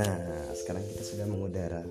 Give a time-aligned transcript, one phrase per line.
[0.00, 1.84] Nah, sekarang kita sudah mengudara.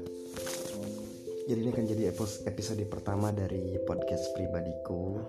[1.46, 2.04] Jadi ini akan jadi
[2.50, 5.22] episode pertama dari podcast pribadiku.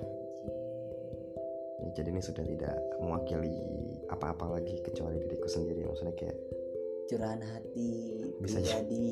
[1.92, 3.52] Jadi ini sudah tidak mewakili
[4.08, 5.84] apa-apa lagi kecuali diriku sendiri.
[5.84, 6.38] Maksudnya kayak
[7.12, 7.90] curahan hati
[8.40, 9.08] Bisa jadi.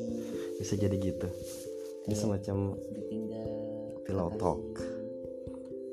[0.57, 1.29] bisa jadi gitu.
[2.09, 2.73] Ini semacam
[4.01, 4.65] Pillow talk.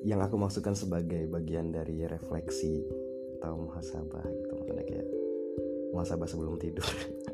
[0.06, 2.88] yang aku maksudkan sebagai bagian dari refleksi
[3.36, 4.52] atau muhasabah gitu.
[4.64, 5.06] Maksudnya kayak
[5.92, 6.88] muhasabah sebelum tidur.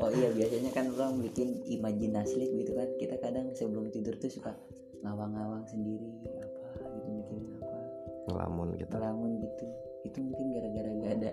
[0.00, 2.88] oh iya biasanya kan orang bikin imajinasi gitu kan.
[2.96, 4.52] Kita kadang sebelum tidur tuh suka
[5.00, 7.76] ngawang-ngawang sendiri apa gitu mikirin apa.
[8.28, 8.92] Ngelamun gitu.
[8.96, 9.64] ngelamun gitu.
[10.04, 11.30] Itu mungkin gara-gara gak ada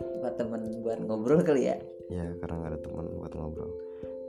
[0.00, 1.76] tempat teman buat ngobrol kali ya?
[2.10, 3.70] Ya, karena nggak ada teman buat ngobrol.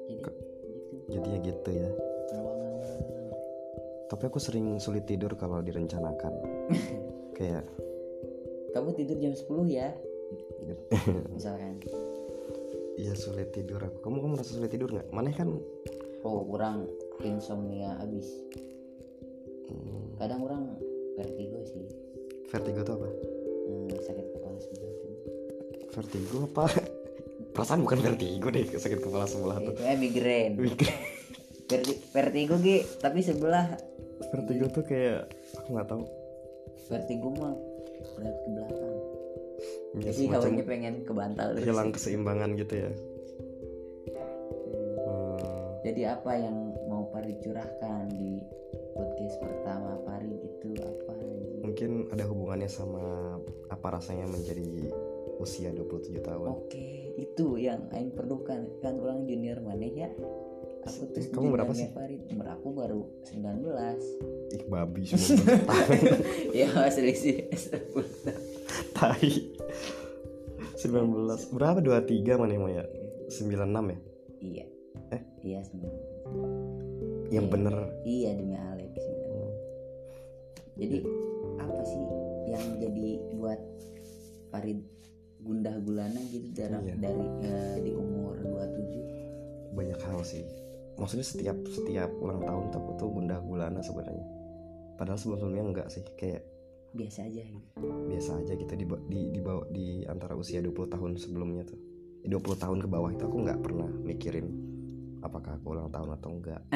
[0.05, 0.38] jadi Ke-
[0.70, 0.93] gitu.
[1.12, 1.90] Jadinya gitu ya.
[2.35, 3.32] ngawang-ngawang
[4.12, 6.34] Tapi aku sering sulit tidur kalau direncanakan.
[7.38, 7.63] kayak
[8.71, 9.90] kamu tidur jam 10 ya?
[11.35, 11.82] Misalkan
[13.02, 13.98] iya sulit tidur aku.
[14.05, 15.10] Kamu kamu merasa sulit tidur nggak?
[15.10, 15.49] Mana kan
[16.21, 16.85] oh kurang
[17.21, 18.30] insomnia abis
[19.70, 20.63] hmm, kadang orang
[21.18, 21.85] vertigo sih
[22.49, 23.10] vertigo tuh apa?
[23.66, 24.93] Hmm, sakit kepala sebelah
[25.91, 26.66] Vertigo apa?
[27.58, 29.76] Perasaan bukan vertigo deh, sakit kepala sebelah tuh.
[29.76, 30.52] itu eh migrain
[31.71, 33.65] Verti- vertigo Gi, tapi sebelah
[34.30, 35.26] vertigo tuh kayak
[35.58, 36.04] aku nggak tahu.
[36.88, 37.55] vertigo mah
[38.15, 38.96] berat ke belakang
[40.01, 41.67] Ya, jadi hawanya pengen ke bantal terus.
[41.67, 42.91] hilang keseimbangan gitu ya.
[44.07, 45.37] Hmm.
[45.84, 48.40] Jadi apa yang mau Pari curahkan di
[48.95, 51.13] podcast pertama Pari gitu apa
[51.62, 53.37] mungkin ada hubungannya sama
[53.70, 54.91] apa rasanya menjadi
[55.41, 56.48] usia 27 tahun.
[56.49, 56.87] oke
[57.18, 60.09] itu yang Aing perlukan kan orang junior mana ya
[60.85, 61.90] aku tuh Kamu berapa sih?
[61.93, 66.00] Pari umur aku baru 19 Ih babi semua tahun.
[66.59, 68.41] ya selisih 10
[68.97, 69.31] Tai.
[70.81, 71.79] 19 Berapa?
[71.79, 72.85] 23 mana mau ya?
[73.29, 73.97] 96 ya?
[74.41, 74.66] Iya.
[75.11, 75.22] Eh?
[75.44, 75.96] iya sembilan
[77.31, 77.51] Yang Iya.
[77.53, 77.75] bener.
[78.03, 78.94] Iya demi Alex
[79.31, 79.51] Hmm,
[80.75, 80.97] jadi
[81.62, 82.03] apa sih
[82.51, 83.07] yang jadi
[83.40, 83.62] buat
[84.51, 84.84] Farid
[85.40, 86.96] gundah gulana gitu dari Iya.
[87.00, 90.44] dari eh, di umur 27 Banyak hal sih.
[91.00, 94.28] Maksudnya setiap setiap ulang tahun aku tuh gundah gulana sebenarnya.
[95.00, 96.03] Padahal sebelumnya enggak sih.
[96.19, 96.44] Kayak
[96.91, 97.68] biasa aja gitu.
[98.06, 101.78] biasa aja gitu di, di, di, bawah, di antara usia 20 tahun sebelumnya tuh
[102.22, 104.47] 20 tahun ke bawah itu aku nggak pernah mikirin
[105.19, 106.62] apakah aku ulang tahun atau enggak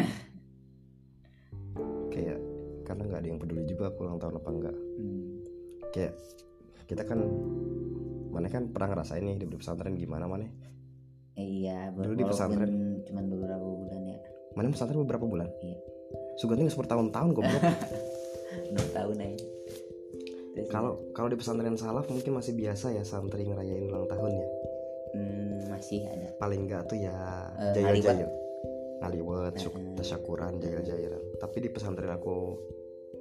[2.09, 2.37] kayak
[2.85, 5.41] karena nggak ada yang peduli juga aku ulang tahun apa enggak Hmm.
[5.91, 6.13] kayak
[6.85, 7.19] kita kan
[8.31, 10.47] mana kan pernah ngerasain nih di pesantren gimana mana
[11.35, 13.03] Eh, iya Dulu di pesantren.
[13.03, 14.17] cuman beberapa bulan ya
[14.55, 15.77] mana pesantren beberapa bulan Iya.
[16.35, 17.63] Sugandi nggak bertahun-tahun goblok
[18.71, 19.45] dua tahun aja
[20.55, 24.47] Terus, kalau kalau di pesantren salaf mungkin masih biasa ya santri ngerayain ulang tahun ya?
[25.11, 26.27] Hmm, masih ada.
[26.35, 27.11] Paling enggak tuh ya
[27.59, 28.05] Eh, jayo ngaliwat.
[28.09, 28.27] jayo
[28.95, 29.93] ngaliwat syuk- Heeh.
[29.93, 32.55] tasyakuran jairan tapi di pesantren aku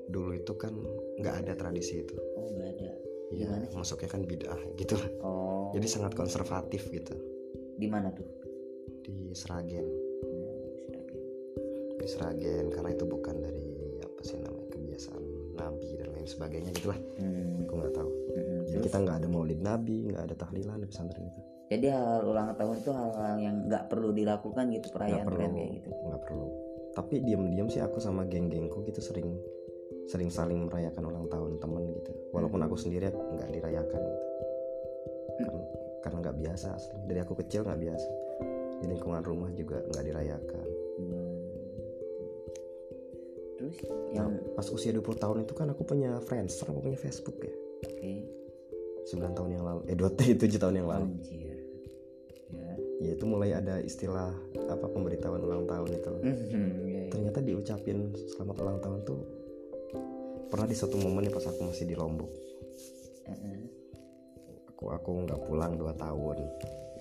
[0.06, 0.70] dulu itu kan
[1.18, 2.14] nggak ada tradisi itu.
[2.38, 2.90] Oh nggak ada.
[3.34, 3.74] Ya Gimana sih?
[3.74, 4.94] masuknya kan bid'ah gitu.
[4.94, 5.74] Lah oh.
[5.74, 7.14] Jadi sangat konservatif gitu.
[7.74, 8.26] Di mana tuh?
[9.02, 9.82] Di Seragen
[10.22, 10.54] Hmm,
[10.86, 11.18] Seragen.
[11.98, 13.66] di Seragen karena itu bukan dari
[13.98, 18.10] apa sih namanya kebiasaan nabi dan sebagainya gitulah Hmm, aku nggak tahu.
[18.10, 18.84] Hmm, jadi terus?
[18.86, 21.40] kita nggak ada maulid nabi nggak ada tahlilan di pesantren itu.
[21.64, 25.38] Jadi hal ulang tahun itu hal-hal yang nggak perlu dilakukan gitu perayaan perlu.
[25.40, 25.88] kayak gitu?
[25.90, 26.46] Nggak perlu.
[26.94, 29.28] Tapi diam-diam sih aku sama geng-gengku gitu sering
[30.04, 32.12] sering saling merayakan ulang tahun temen gitu.
[32.30, 32.68] Walaupun Hmm.
[32.68, 34.22] aku sendiri nggak dirayakan gitu.
[35.34, 35.60] Karena,
[36.00, 38.08] karena nggak biasa asli dari aku kecil nggak biasa.
[38.74, 40.63] Di lingkungan rumah juga nggak dirayakan
[43.74, 47.38] terus nah, yang pas usia 20 tahun itu kan aku punya Friendster aku punya Facebook
[47.42, 47.54] ya.
[47.84, 48.14] Oke.
[49.04, 51.06] 9 tahun yang lalu eh 2 7 tahun yang lalu.
[51.12, 51.58] Anjir.
[52.54, 52.72] Ya.
[53.04, 54.32] Ya itu mulai ada istilah
[54.70, 56.12] apa pemberitahuan ulang tahun itu.
[56.24, 57.04] Mhm, ya, ya.
[57.12, 57.98] ternyata diucapin
[58.34, 59.20] selamat ulang tahun tuh
[60.48, 62.30] pernah di suatu momen nih pas aku masih di Lombok.
[63.24, 63.60] Heeh.
[64.70, 66.38] aku aku nggak pulang 2 tahun.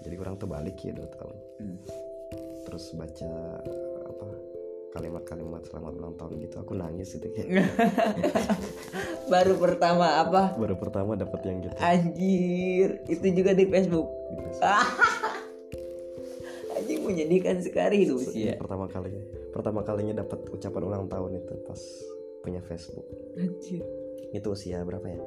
[0.03, 1.37] Jadi kurang tuh balik ya 2 tahun.
[1.61, 1.77] Hmm.
[2.63, 3.59] terus baca
[4.07, 4.27] apa
[4.93, 7.65] kalimat-kalimat selamat ulang tahun gitu aku nangis gitu kayak.
[9.33, 10.53] Baru pertama apa?
[10.53, 11.75] Baru pertama dapat yang gitu.
[11.81, 14.07] Anjir itu juga di Facebook.
[14.29, 14.69] Di Facebook.
[16.77, 19.25] anjing menyedihkan sekali itu usia pertama kalinya.
[19.49, 21.81] Pertama kalinya dapat ucapan ulang tahun itu pas
[22.45, 23.05] punya Facebook.
[23.33, 23.81] Anjir.
[24.29, 25.21] Itu usia berapa ya?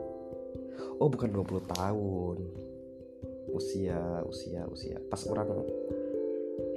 [1.03, 2.39] Oh bukan 20 tahun.
[3.51, 5.03] Usia usia usia.
[5.11, 5.67] Pas orang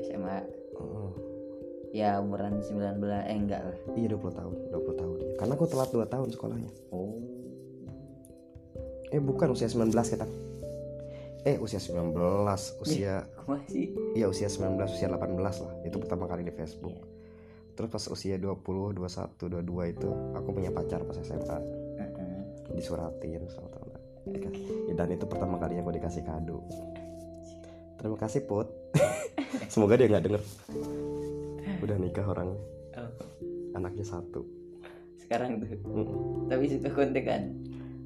[0.10, 0.38] SMA
[0.74, 1.29] oh,
[1.90, 3.78] ya umuran 19 eh enggak lah.
[3.98, 5.18] Iya 20 tahun 20 tahun.
[5.42, 6.72] Karena aku telat 2 tahun sekolahnya.
[6.94, 7.18] Oh.
[9.10, 10.28] Eh bukan usia 19 kita
[11.48, 12.12] eh usia 19
[12.84, 13.96] usia masih?
[14.12, 15.74] Iya usia 19 usia 18 lah.
[15.88, 17.00] Itu pertama kali di Facebook.
[17.80, 18.60] Terus pas usia 20
[19.00, 21.58] 21 22 itu aku punya pacar pas SMA
[21.96, 22.40] Heeh.
[22.76, 23.88] disuratin sama teman
[24.86, 26.62] Ya, dan itu pertama kalinya gue dikasih kado.
[27.98, 28.68] Terima kasih put.
[29.74, 30.44] Semoga dia nggak denger
[31.80, 32.60] udah nikah orangnya.
[33.00, 33.12] Oh,
[33.76, 34.44] anaknya satu.
[35.20, 35.70] Sekarang tuh.
[35.86, 36.08] Mm.
[36.50, 37.54] tapi suka kontekan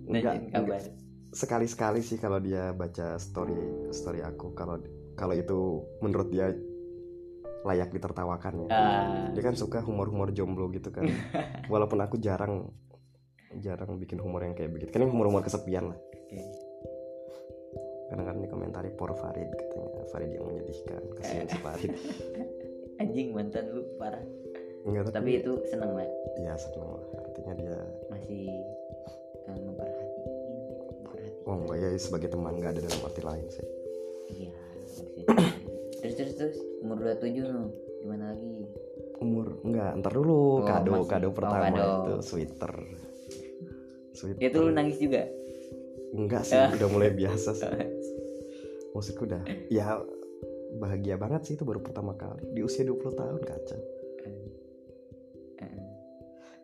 [0.03, 0.83] nanyain kabar.
[1.31, 3.55] sekali sekali sih kalau dia baca story
[3.95, 4.51] story aku.
[4.53, 4.81] Kalau
[5.15, 6.51] kalau itu menurut dia
[7.63, 8.69] layak ditertawakan ya.
[8.69, 9.31] Ah.
[9.31, 11.07] Dia kan suka humor-humor jomblo gitu kan.
[11.71, 12.69] Walaupun aku jarang
[13.63, 14.91] jarang bikin humor yang kayak begitu.
[14.91, 15.97] Kan ini humor-humor kesepian lah.
[15.97, 16.39] Oke.
[18.13, 20.05] kadang-kadang di komentari por Farid katanya.
[20.13, 21.01] Farid yang menyedihkan.
[21.17, 21.91] Kasihan si Farid
[22.97, 24.21] anjing mantan lu parah.
[24.83, 26.07] Enggak tapi tapi, itu seneng lah.
[26.37, 27.03] Ya seneng lah.
[27.23, 27.75] Artinya dia
[28.07, 28.43] masih
[29.43, 30.11] eh, memperhatiin
[30.99, 33.67] memperhatiin oh enggak ya sebagai teman nggak ada dalam arti lain sih.
[34.29, 34.53] Iya
[36.03, 37.63] terus terus terus umur 27 lu
[37.99, 38.67] gimana lagi?
[39.19, 41.07] Umur enggak ntar dulu Oh, kado masih.
[41.07, 41.79] kado Oh, pertama kado.
[41.79, 42.73] itu sweater.
[44.13, 44.39] Sweater.
[44.43, 45.23] Itu lu nangis juga?
[46.13, 47.71] Enggak sih udah mulai biasa sih.
[48.93, 49.97] Maksudku udah ya
[50.79, 52.43] bahagia banget sih itu baru pertama kali.
[52.53, 53.81] Di usia 20 tahun kacau
[55.63, 55.77] Eh,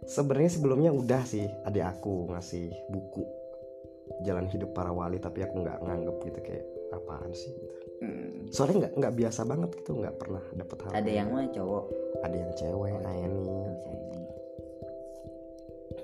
[0.08, 3.24] sebenarnya sebelumnya udah sih adik aku ngasih buku
[4.26, 7.76] jalan hidup para wali tapi aku nggak nganggep gitu kayak apaan sih gitu.
[8.02, 8.50] hmm.
[8.50, 11.86] soalnya nggak nggak biasa banget gitu nggak pernah dapet hal ada yang mah cowok?
[12.26, 14.22] Ada yang cewek Oh, Aeni misalnya ini.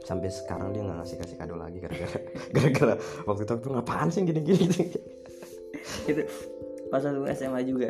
[0.05, 2.19] Sampai sekarang dia nggak ngasih kasih kado lagi gara-gara
[2.55, 2.93] gara-gara
[3.25, 4.83] waktu itu aku ngapaan sih gini-gini?
[6.05, 6.21] Itu
[6.87, 7.89] pas lu SMA juga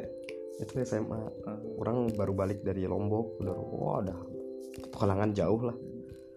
[0.55, 1.83] itu SMA Oh.
[1.83, 4.17] orang baru balik dari Lombok udah wah udah
[4.81, 5.77] petualangan jauh lah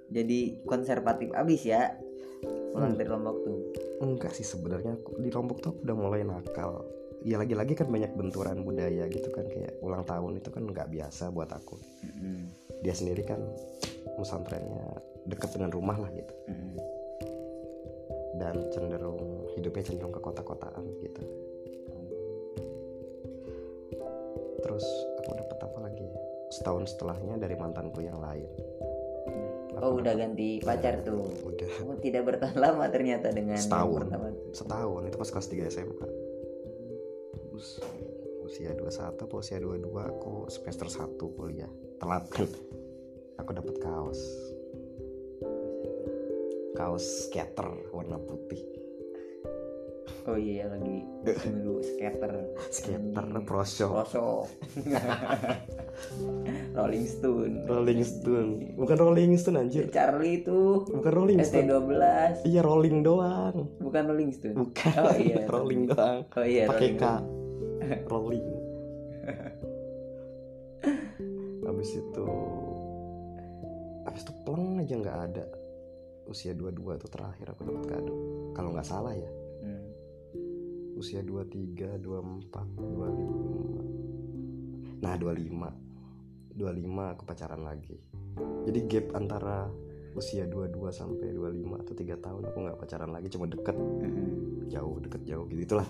[0.09, 1.95] jadi konservatif abis ya
[2.73, 2.99] pulang Hmm.
[2.99, 3.57] dari Lombok tuh
[3.99, 6.83] enggak sih sebenarnya di Lombok tuh udah mulai nakal
[7.21, 11.31] ya lagi-lagi kan banyak benturan budaya gitu kan kayak ulang tahun itu kan nggak biasa
[11.31, 11.75] buat aku
[12.07, 12.47] Mm-mm.
[12.83, 13.43] dia sendiri kan
[14.15, 14.87] pesantrennya
[15.27, 16.75] dekat dengan rumah lah gitu Mm-mm.
[18.39, 19.19] dan cenderung
[19.55, 21.23] hidupnya cenderung ke kota-kotaan gitu
[24.69, 24.85] terus
[25.25, 26.21] aku dapat apa lagi ya?
[26.53, 28.49] setahun setelahnya dari mantanku yang lain.
[29.79, 31.25] Oh Aku udah ganti pacar tuh?
[31.49, 31.71] udah.
[31.81, 34.13] Kamu tidak bertahan lama ternyata dengan yang Setahun.
[34.53, 35.01] setahun.
[35.09, 36.07] Itu pas kelas 3 SMA
[37.49, 37.83] terus
[38.47, 41.71] usia 21 apa usia 22 aku semester 1 kuliah.
[41.99, 42.29] Telat.
[42.31, 42.47] Kan
[43.41, 44.21] aku dapat kaos.
[46.79, 48.78] Kaos skater warna putih
[50.27, 51.07] oh iya lagi
[51.47, 52.33] dulu skater.
[52.73, 53.45] Skater Anjing.
[53.47, 54.49] pro shop Rosok
[56.75, 57.55] Rolling Stone.
[57.67, 58.53] Rolling Stone.
[58.79, 59.91] Bukan Rolling Stone anjir.
[59.91, 60.87] Charlie itu.
[60.87, 61.67] Bukan Rolling Stone.
[61.67, 62.03] ST12
[62.47, 63.67] iya Rolling doang.
[63.83, 64.57] Bukan Rolling Stone.
[64.57, 65.43] Bukan Oh, iya.
[65.53, 66.23] Rolling doang.
[66.35, 67.05] Oh iya pakai K.
[68.13, 68.47] Rolling.
[71.69, 72.27] Habis itu
[74.09, 75.45] habis itu pleng aja nggak ada.
[76.29, 78.15] Usia 22 itu terakhir aku dapat kado.
[78.57, 79.31] Kalau nggak salah ya.
[80.99, 87.95] Usia 23 24 25 nah 25 25 aku pacaran lagi.
[88.67, 89.71] Jadi gap antara
[90.19, 93.79] usia 22 sampai 25 atau 3 tahun aku nggak pacaran lagi cuma deket.
[93.79, 94.67] Mm-mm.
[94.69, 95.89] jauh deket jauh gitu itulah.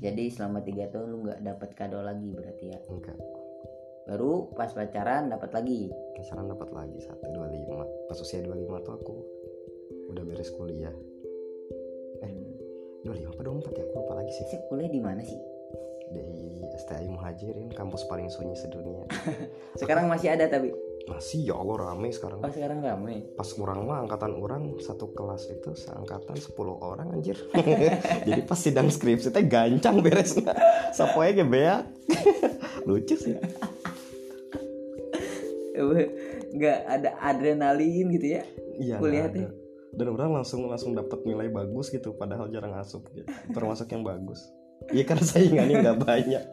[0.00, 2.78] Jadi selama tiga tahun lu nggak dapat kado lagi berarti ya?
[2.88, 3.18] Enggak.
[4.04, 5.90] Baru pas pacaran dapat lagi?
[6.16, 9.14] Pacaran dapat lagi satu 25 pas usia 25 tuh aku
[10.12, 10.94] udah beres kuliah.
[12.24, 12.63] Eh.
[13.04, 13.84] 25 apa 24 ya?
[13.84, 14.58] Aku lupa lagi sih.
[14.72, 15.36] Kuliah di mana sih?
[16.08, 16.24] Di
[16.80, 19.04] STI Muhajirin kampus paling sunyi sedunia.
[19.80, 20.72] Sekarang masih ada tapi?
[21.04, 22.40] Masih ya Allah rame sekarang.
[22.40, 27.36] Oh sekarang ramai pas kurang mah angkatan orang satu kelas itu seangkatan 10 orang anjir.
[28.28, 30.40] Jadi pas sidang skripsi teh gancang beres
[30.96, 31.84] sapoe ge beak
[32.88, 33.36] lucu sih.
[36.56, 38.42] Nggak ada adrenalin gitu ya?
[38.80, 39.63] Iya Kuliah ada.
[39.94, 43.30] Dan orang langsung langsung dapat nilai bagus gitu padahal jarang asup gitu.
[43.54, 44.42] Termasuk yang bagus.
[44.90, 46.44] Iya karena saingannya nggak banyak.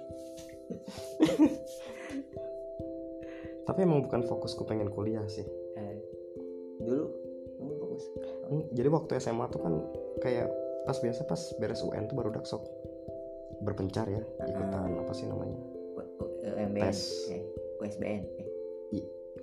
[3.67, 5.45] Tapi emang bukan fokusku pengen kuliah sih.
[5.77, 5.97] Eh,
[6.81, 7.05] dulu?
[7.61, 8.03] Kamu fokus?
[8.49, 9.73] Hmm, jadi waktu SMA tuh kan
[10.19, 10.49] kayak
[10.89, 12.61] pas biasa pas beres UN tuh baru daksok.
[13.61, 15.53] Berpencar ya ikutan apa sih namanya?
[16.41, 17.29] UMBN Tes.
[17.29, 17.45] eh,
[17.77, 18.47] USBN eh,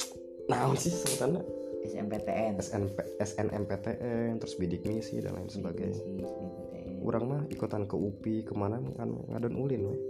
[0.50, 1.43] nah sih sebutannya
[1.87, 5.94] SMPTN SNP, SNMPTN terus bidik misi dan lain sebagainya.
[5.94, 6.97] Misi, SNMPTN.
[7.06, 10.00] orang mah ikutan ke UPI ke mana kan ngadon ulin weh.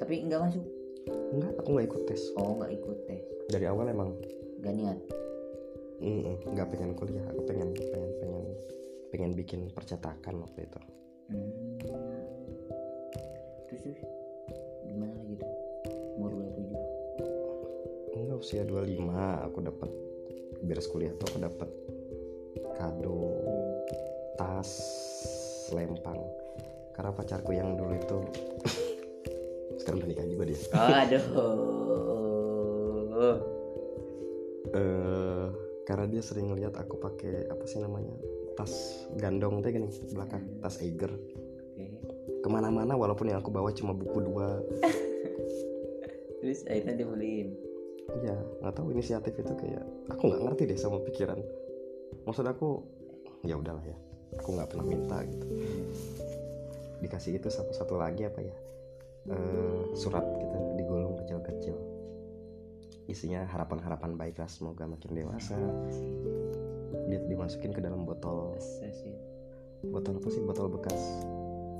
[0.00, 0.64] Tapi nggak masuk?
[1.36, 2.22] Enggak aku nggak ikut tes.
[2.40, 3.22] Oh nggak ikut tes.
[3.52, 4.10] Dari awal emang.
[4.58, 4.98] Gak niat?
[6.02, 7.24] Mm, nggak pengen kuliah.
[7.30, 8.44] Aku pengen pengen pengen
[9.12, 10.80] pengen bikin percetakan waktu itu.
[11.28, 11.52] Hmm.
[13.68, 14.00] terus terus?
[14.88, 15.52] Gimana lagi tuh?
[16.16, 16.98] Umur 27
[18.28, 19.08] enggak usia 25
[19.46, 19.90] aku dapat
[20.64, 21.70] beres kuliah tuh aku dapat
[22.78, 23.20] kado
[24.38, 24.70] tas
[25.74, 26.18] lempang.
[26.94, 28.18] Karena pacarku yang dulu itu
[29.82, 30.58] sekarang udah nikah juga dia.
[30.74, 31.26] Aduh
[34.68, 35.46] eh
[35.88, 38.12] karena dia sering lihat aku pakai apa sih namanya
[38.60, 41.10] tas gandong teh gini belakang tas Eiger.
[41.10, 41.86] Oke.
[42.44, 44.60] Ke mana-mana walaupun yang aku bawa cuma buku dua.
[46.38, 47.68] Terus akhirnya dia beliin
[48.24, 51.40] ya nggak tahu inisiatif itu kayak aku nggak ngerti deh sama pikiran.
[52.24, 52.82] Maksud aku
[53.44, 53.96] ya udahlah ya.
[54.40, 55.46] Aku nggak pernah minta gitu.
[57.04, 58.56] Dikasih itu satu satu lagi apa ya?
[59.28, 61.76] Eh, surat gitu digulung kecil-kecil.
[63.08, 65.56] Isinya harapan-harapan baik lah semoga makin dewasa.
[67.08, 68.56] Dia dimasukin ke dalam botol.
[69.88, 70.42] Botol apa sih?
[70.44, 71.00] Botol bekas.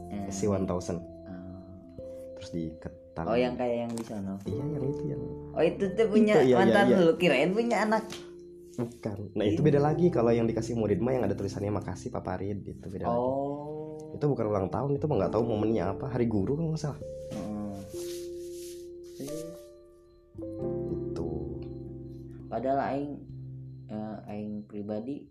[0.09, 0.81] Eh, SC 1000 oh.
[2.39, 2.95] terus diikat
[3.27, 4.39] oh yang kayak yang di sana.
[4.45, 5.23] Iya yang itu yang
[5.57, 7.07] oh itu tuh punya Itu, iya, mantan iya, iya.
[7.09, 8.05] lu kirain punya anak.
[8.79, 9.19] Bukan.
[9.35, 12.63] Nah itu beda lagi kalau yang dikasih murid mah yang ada tulisannya makasih Papa Rid
[12.63, 13.19] itu beda lagi.
[13.19, 14.15] Oh.
[14.15, 17.01] Itu bukan ulang tahun itu mah nggak tahu momennya apa hari guru kalau nggak salah.
[17.35, 17.75] Heeh.
[19.19, 19.41] Terus,
[20.95, 21.31] itu.
[22.47, 23.13] Padahal aing
[23.91, 25.27] eh, aing pribadi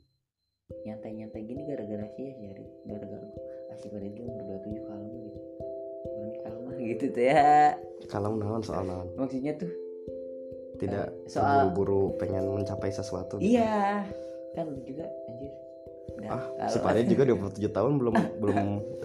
[0.83, 2.51] nyantai-nyantai gini gara-gara sih ya
[2.91, 3.27] gara-gara
[3.71, 5.39] asik pada itu umur 27 kalem gitu
[6.87, 7.75] gitu tuh ya.
[8.07, 9.07] Kalau naon soal naon?
[9.15, 9.71] Maksudnya tuh
[10.77, 14.05] tidak Eh, soal- buru-buru pengen mencapai sesuatu iya
[14.53, 15.51] kan juga anjir.
[16.17, 18.57] Udah, ah Farid juga 27 tahun belum belum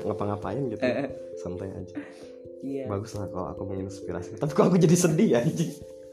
[0.05, 0.81] ngapa-ngapain gitu.
[1.37, 1.97] Santai aja.
[2.62, 2.87] Iya.
[2.87, 4.37] Bagus lah kalau aku menginspirasi.
[4.37, 5.73] Tapi kok aku jadi sedih anjing?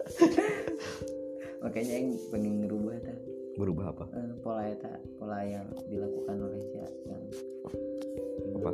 [1.64, 3.14] Makanya aing pengen ngerubah ta
[3.60, 4.06] berubah apa?
[4.16, 7.24] Eh, pola eta pola yang dilakukan oleh si yang
[8.56, 8.72] Apa?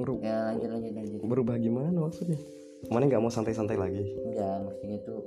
[0.00, 1.18] Ngeru- ya lanjut lanjut lanjut.
[1.22, 2.40] berubah gimana maksudnya?
[2.88, 4.02] Mana nggak mau santai-santai lagi?
[4.24, 5.20] Enggak maksudnya tuh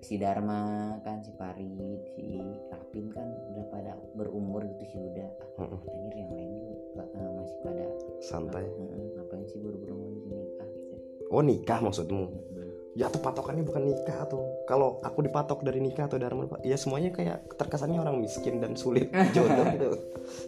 [0.00, 0.60] si Dharma
[1.02, 5.28] kan si Parit si Rapin kan udah pada berumur gitu sih udah.
[5.58, 5.78] Heeh.
[5.84, 7.86] anjir yang lain juga eh, masih pada
[8.18, 8.64] santai.
[8.64, 10.94] Heeh, ngapain sih buru-buru mau nikah gitu.
[11.28, 12.24] Oh nikah maksudmu?
[12.24, 12.72] Heeh.
[12.96, 14.42] ya tuh patokannya bukan nikah tuh.
[14.64, 19.12] Kalau aku dipatok dari nikah atau dharma ya semuanya kayak terkesannya orang miskin dan sulit
[19.36, 19.90] jodoh gitu.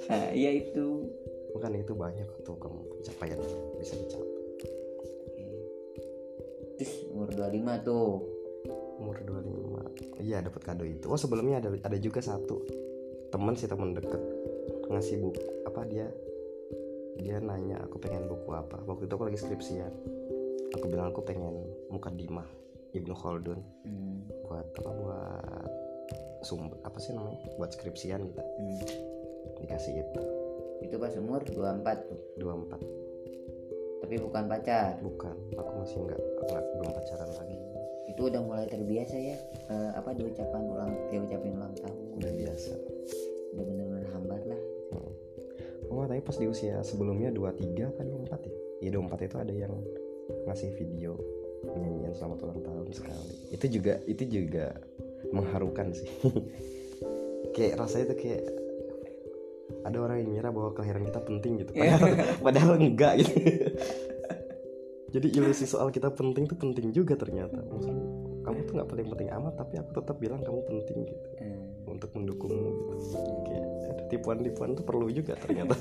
[0.09, 1.00] Nah, ya itu
[1.61, 3.37] bukan itu banyak tuh kamu pencapaian
[3.77, 4.41] bisa dicapai.
[6.81, 8.09] Terus umur 25 tuh.
[8.97, 11.05] Umur 25 iya dapat kado itu.
[11.05, 12.65] Oh sebelumnya ada ada juga satu.
[13.29, 14.17] Teman sih teman deket.
[14.89, 16.09] Ngasih buku apa dia?
[17.21, 18.81] Dia nanya aku pengen buku apa?
[18.89, 19.93] Waktu itu aku lagi skripsian.
[20.81, 21.61] Aku bilang aku pengen
[21.93, 22.49] mukadimah
[22.97, 23.61] Ibnu Khaldun.
[23.85, 24.25] Hmm.
[24.49, 24.91] buat apa?
[24.97, 25.71] Buat
[26.41, 27.37] sumber apa sih namanya?
[27.61, 28.41] Buat skripsian gitu.
[28.41, 28.81] Hmm.
[29.61, 30.25] dikasih itu
[30.81, 32.21] itu pas umur 24 tuh.
[32.41, 33.11] 24
[34.11, 34.99] tapi bukan pacar.
[35.07, 36.19] Bukan aku masih nggak
[36.51, 37.57] belum pacaran lagi.
[38.11, 39.39] Itu udah mulai terbiasa ya
[39.71, 42.19] eh, apa diucapkan ulang diucapin ulang tahun.
[42.19, 42.73] Udah biasa.
[43.55, 44.61] Udah bener-bener hambat lah.
[44.91, 45.13] Hmm.
[45.95, 48.55] Oh tapi pas di usia sebelumnya 23 kan 24 ya?
[48.83, 49.75] Iya 24 itu ada yang
[50.51, 51.15] ngasih video
[51.71, 53.35] Nyanyian selamat ulang tahun sekali.
[53.55, 54.75] Itu juga itu juga
[55.31, 56.11] mengharukan sih.
[57.55, 58.43] Kayak rasanya tuh kayak
[59.87, 61.71] Ada orang yang ngira bahwa kelahiran kita penting gitu.
[61.79, 62.11] Padahal,
[62.43, 63.35] padahal enggak gitu.
[65.15, 67.59] Jadi ilusi soal kita penting tuh penting juga ternyata.
[67.59, 68.05] Maksudnya
[68.47, 71.29] kamu tuh nggak paling penting amat Tapi aku tetap bilang kamu penting gitu.
[71.43, 71.59] Eh,
[71.91, 72.71] untuk mendukungmu
[73.03, 73.19] gitu.
[73.51, 75.75] Kayak ada tipuan-tipuan tuh perlu juga ternyata.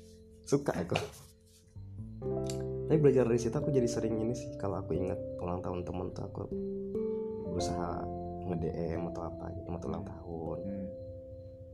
[0.50, 0.98] Suka aku.
[2.90, 4.50] Tapi belajar dari situ aku jadi sering ini sih.
[4.58, 6.42] Kalau aku ingat ulang tahun temen tuh aku
[7.54, 8.02] berusaha
[8.50, 10.58] nge DM atau apa gitu ulang tahun.
[10.66, 10.81] Hmm.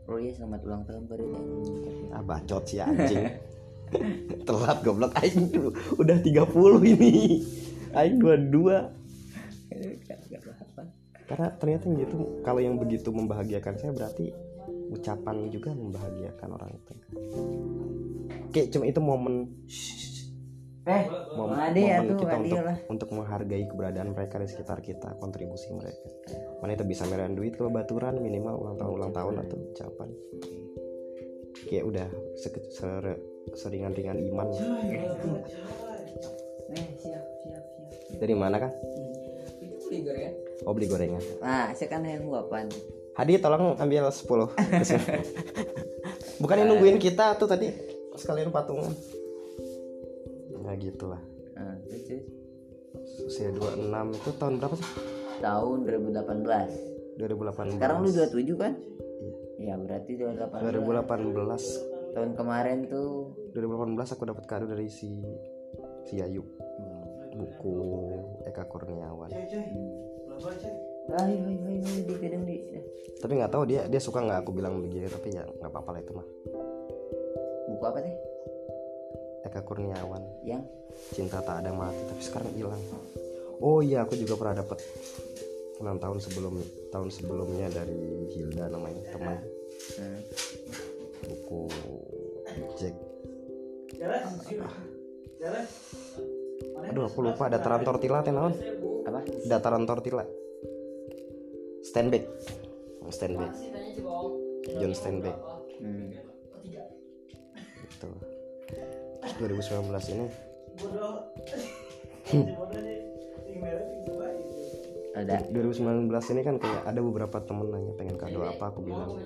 [0.09, 2.13] Oh iya selamat ulang tahun baru yang ngucapin.
[2.17, 3.25] ah bacot sih anjing.
[4.49, 5.13] Telat goblok.
[5.21, 7.41] Aing dulu udah 30 ini.
[7.93, 8.49] Aing 22
[10.05, 10.83] Gak- gak apa-apa.
[11.29, 14.33] karena ternyata gitu kalau yang begitu membahagiakan saya berarti
[14.89, 16.93] ucapan juga membahagiakan orang itu.
[18.49, 19.35] Kayak cuma itu momen
[20.89, 21.77] eh ya momen
[22.09, 22.79] tuh kita untuk lah.
[22.89, 26.09] untuk menghargai keberadaan mereka di sekitar kita kontribusi mereka.
[26.65, 30.09] Mana itu bisa merayakan duit kalau baturan minimal ulang tahun ulang tahun atau ucapan.
[31.69, 32.09] Kayak udah
[32.41, 33.21] seke- ser-
[33.53, 34.49] seringan-ringan iman.
[34.49, 34.57] Eh
[36.97, 37.65] siap siap siap
[38.17, 38.73] dari mana kan
[39.61, 40.33] itu beli gorengan.
[40.65, 41.21] Oh beli gorengan.
[41.45, 42.73] Nah saya kan yang apaan?
[43.13, 44.25] Hadi tolong ambil 10
[46.43, 47.67] bukannya nungguin kita tuh tadi?
[48.15, 48.95] Sekalian patungan
[50.69, 51.23] ya gitulah.
[51.57, 52.29] Nah, terus,
[53.25, 53.89] usia 26
[54.21, 54.91] itu tahun berapa sih?
[55.41, 58.73] Tahun 2018 2018 sekarang lu 27 kan?
[59.59, 59.75] Iya.
[59.75, 63.35] ya berarti 2018 2018 tahun kemarin tuh?
[63.57, 65.25] 2018 aku dapat kado dari si
[66.07, 66.45] si Ayu.
[66.45, 67.05] Oh.
[67.39, 67.75] buku
[68.47, 69.31] Eka Kurniawan.
[69.31, 69.47] Ayo
[71.09, 72.55] ayo ayo ayo di di
[73.19, 76.01] tapi nggak tahu dia dia suka nggak aku bilang begini tapi ya nggak apa-apa lah
[76.05, 76.27] itu mah.
[77.67, 78.28] Buku apa teh
[79.49, 80.23] Eka Kurniawan.
[80.45, 80.65] Yang?
[81.17, 82.83] Cinta tak ada mati tapi sekarang hilang.
[83.59, 84.79] Oh iya aku juga pernah dapat
[85.79, 86.55] enam tahun sebelum
[86.91, 89.39] tahun sebelumnya dari Hilda namanya teman.
[89.99, 90.21] Hmm.
[91.29, 91.69] buku
[92.79, 92.95] Jack.
[96.89, 98.55] Aduh aku lupa dataran tortilla teh naon?
[99.09, 99.25] Apa?
[99.49, 100.25] Dataran tortilla
[101.83, 102.29] Steinbeck
[103.09, 103.53] Steinbeck
[104.77, 105.37] John Steinbeck
[105.81, 106.13] hmm.
[107.99, 108.23] Terus
[109.37, 110.27] 2019 ini.
[115.19, 115.51] Ada.
[115.51, 118.71] 2019 ini kan kayak ada beberapa temen nanya pengen kado apa?
[118.71, 119.19] Aku bilang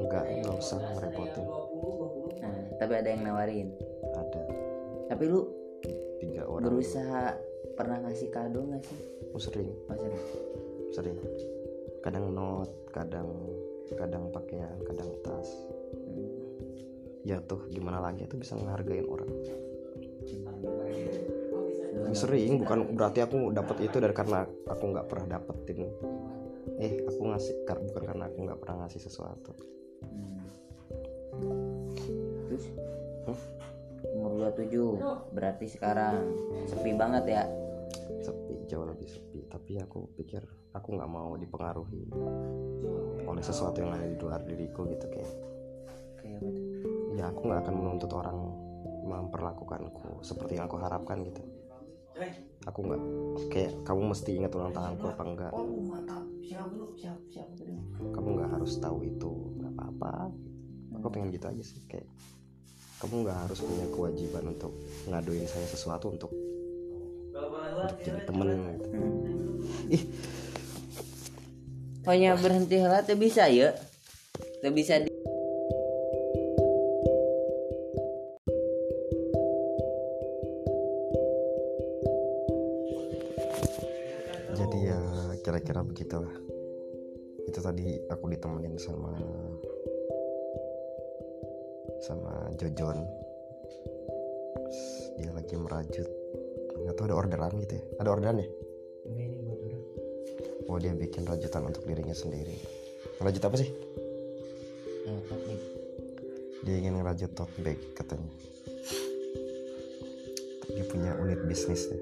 [0.00, 1.44] enggak nggak usah ngerepotin.
[2.40, 3.68] Nah, tapi ada yang nawarin.
[4.16, 4.42] Ada.
[5.12, 5.40] Tapi lu
[6.18, 6.72] tiga orang.
[6.72, 7.36] berusaha
[7.76, 8.98] pernah ngasih kado nggak sih?
[9.36, 9.70] Oh, sering.
[9.86, 10.20] Maksudnya
[10.96, 11.18] sering.
[12.00, 13.28] Kadang not kadang
[13.92, 15.48] kadang pakaian kadang tas.
[17.28, 19.28] Ya tuh gimana lagi tuh bisa ngehargain orang
[22.16, 25.92] sering bukan berarti aku dapat itu dari karena aku nggak pernah dapetin
[26.80, 29.52] eh aku ngasih bukan karena aku nggak pernah ngasih sesuatu
[29.98, 30.40] Hmm.
[32.48, 32.64] terus
[33.28, 33.40] Hah?
[34.14, 36.34] umur 27 berarti sekarang
[36.66, 37.42] sepi banget ya
[38.24, 40.42] sepi jauh lebih sepi tapi aku pikir
[40.74, 42.10] aku nggak mau dipengaruhi
[43.26, 45.32] oleh sesuatu yang ada di luar diriku gitu kayak
[46.22, 46.42] kayak?
[47.18, 48.38] Ya aku nggak akan menuntut orang
[49.02, 51.42] memperlakukanku seperti yang aku harapkan gitu.
[52.70, 53.02] Aku nggak
[53.50, 55.52] kayak kamu mesti ingat ulang tahunku apa enggak?
[55.54, 57.50] Oh mantap siap lu siap siap
[58.14, 60.30] kamu nggak harus tahu itu nggak apa-apa.
[60.98, 62.06] Aku pengen gitu aja sih kayak
[63.02, 64.72] kamu nggak harus punya kewajiban untuk
[65.10, 66.30] ngaduin saya sesuatu untuk
[67.78, 68.88] untuk jadi temen gitu.
[68.90, 69.94] hmm.
[69.94, 70.02] ih.
[72.06, 73.74] Hanya berhenti lah tuh bisa ya.
[74.62, 75.17] Tuh bisa di
[87.48, 89.16] itu tadi aku ditemenin sama
[92.04, 92.98] sama Jojon.
[95.18, 96.08] Dia lagi merajut.
[96.78, 97.84] Nggak tahu ada orderan gitu ya?
[97.98, 98.48] Ada orderan ya?
[99.08, 99.82] Ini buat orang.
[100.68, 102.54] Oh dia bikin rajutan untuk dirinya sendiri.
[103.18, 103.70] Rajut apa sih?
[105.08, 105.52] Tapi
[106.68, 108.30] dia ingin ngerajut tote bag katanya.
[110.68, 111.98] Dia punya unit bisnis ya.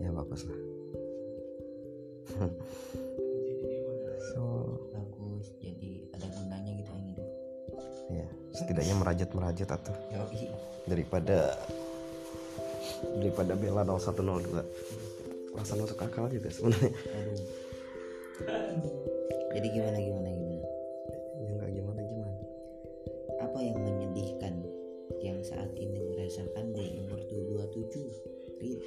[0.00, 0.58] Ya bagus lah
[8.80, 9.92] setidaknya merajut merajut atau
[10.88, 11.52] daripada
[13.20, 16.96] daripada Bella 0102 rasa masuk akal juga sebenarnya.
[19.52, 20.64] Jadi gimana gimana gimana?
[21.44, 22.40] Ya nggak gimana gimana?
[23.44, 24.54] Apa yang menyedihkan
[25.20, 28.80] yang saat ini merasakan di umur 27 Rin.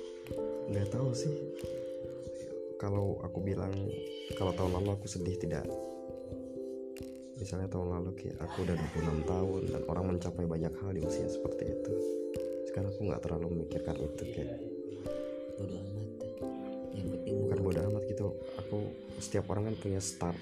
[0.74, 1.38] Nggak tahu sih.
[2.82, 3.70] Kalau aku bilang
[4.42, 5.70] kalau tahun lalu aku sedih tidak.
[7.38, 11.24] Misalnya tahun lalu kayak aku udah 26 tahun dan orang mencapai banyak hal di usia
[11.32, 11.94] seperti itu.
[12.68, 14.60] Sekarang aku nggak terlalu memikirkan itu kayak
[15.56, 16.10] bodo amat
[16.94, 18.28] yang penting bukan bodoh amat gitu.
[18.60, 18.78] Aku
[19.24, 20.36] setiap orang kan punya start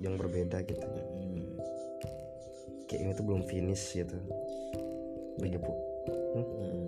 [0.00, 0.88] yang berbeda gitu.
[0.88, 1.60] Hmm,
[2.88, 4.16] kayak ini tuh belum finish gitu.
[5.36, 5.72] Lagi pu
[6.36, 6.44] Hmm?
[6.44, 6.84] hmm,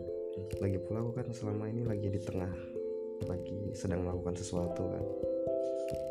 [0.61, 2.53] lagi pula aku kan selama ini lagi di tengah
[3.29, 5.05] lagi sedang melakukan sesuatu kan.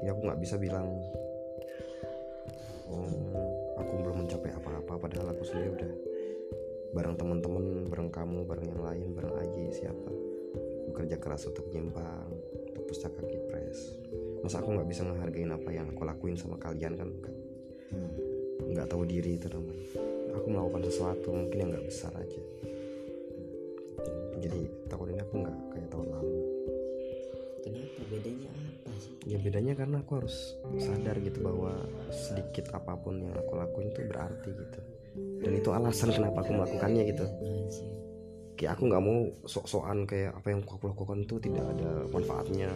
[0.05, 0.85] Ya aku nggak bisa bilang
[2.89, 3.26] oh
[4.97, 5.91] padahal aku sendiri udah
[6.95, 10.11] bareng teman-teman bareng kamu bareng yang lain bareng Aji siapa.
[10.91, 12.31] Bekerja keras untuk nyimpang
[12.73, 14.01] untuk pustaka kipres.
[14.41, 17.09] Masa aku nggak bisa ngehargain apa yang aku lakuin sama kalian kan?
[17.09, 17.35] Nggak.
[17.93, 18.11] hmm.
[18.73, 19.87] nggak tahu diri itu namanya
[20.37, 22.41] aku melakukan sesuatu mungkin yang nggak besar aja.
[24.37, 26.36] Jadi tahun ini aku nggak kayak tahun lalu
[29.27, 31.75] ya bedanya karena aku harus sadar gitu bahwa
[32.09, 34.79] sedikit apa pun yang aku lakuin itu berarti gitu.
[35.43, 37.25] Dan itu alasan kenapa aku melakukannya gitu.
[38.57, 42.71] Kayak aku nggak mau sok-sokan kayak apa yang aku lakukan itu tidak ada manfaatnya.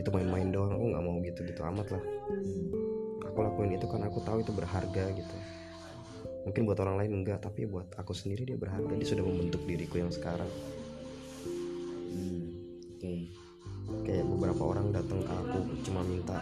[0.00, 2.02] Itu main-main doang aku nggak mau gitu gitu amat lah.
[3.28, 5.36] Aku lakuin itu karena aku tahu itu berharga gitu.
[6.48, 8.96] Mungkin buat orang lain enggak tapi buat aku sendiri dia berharga.
[8.96, 10.48] Dia sudah membentuk diriku yang sekarang
[15.84, 16.40] cuma minta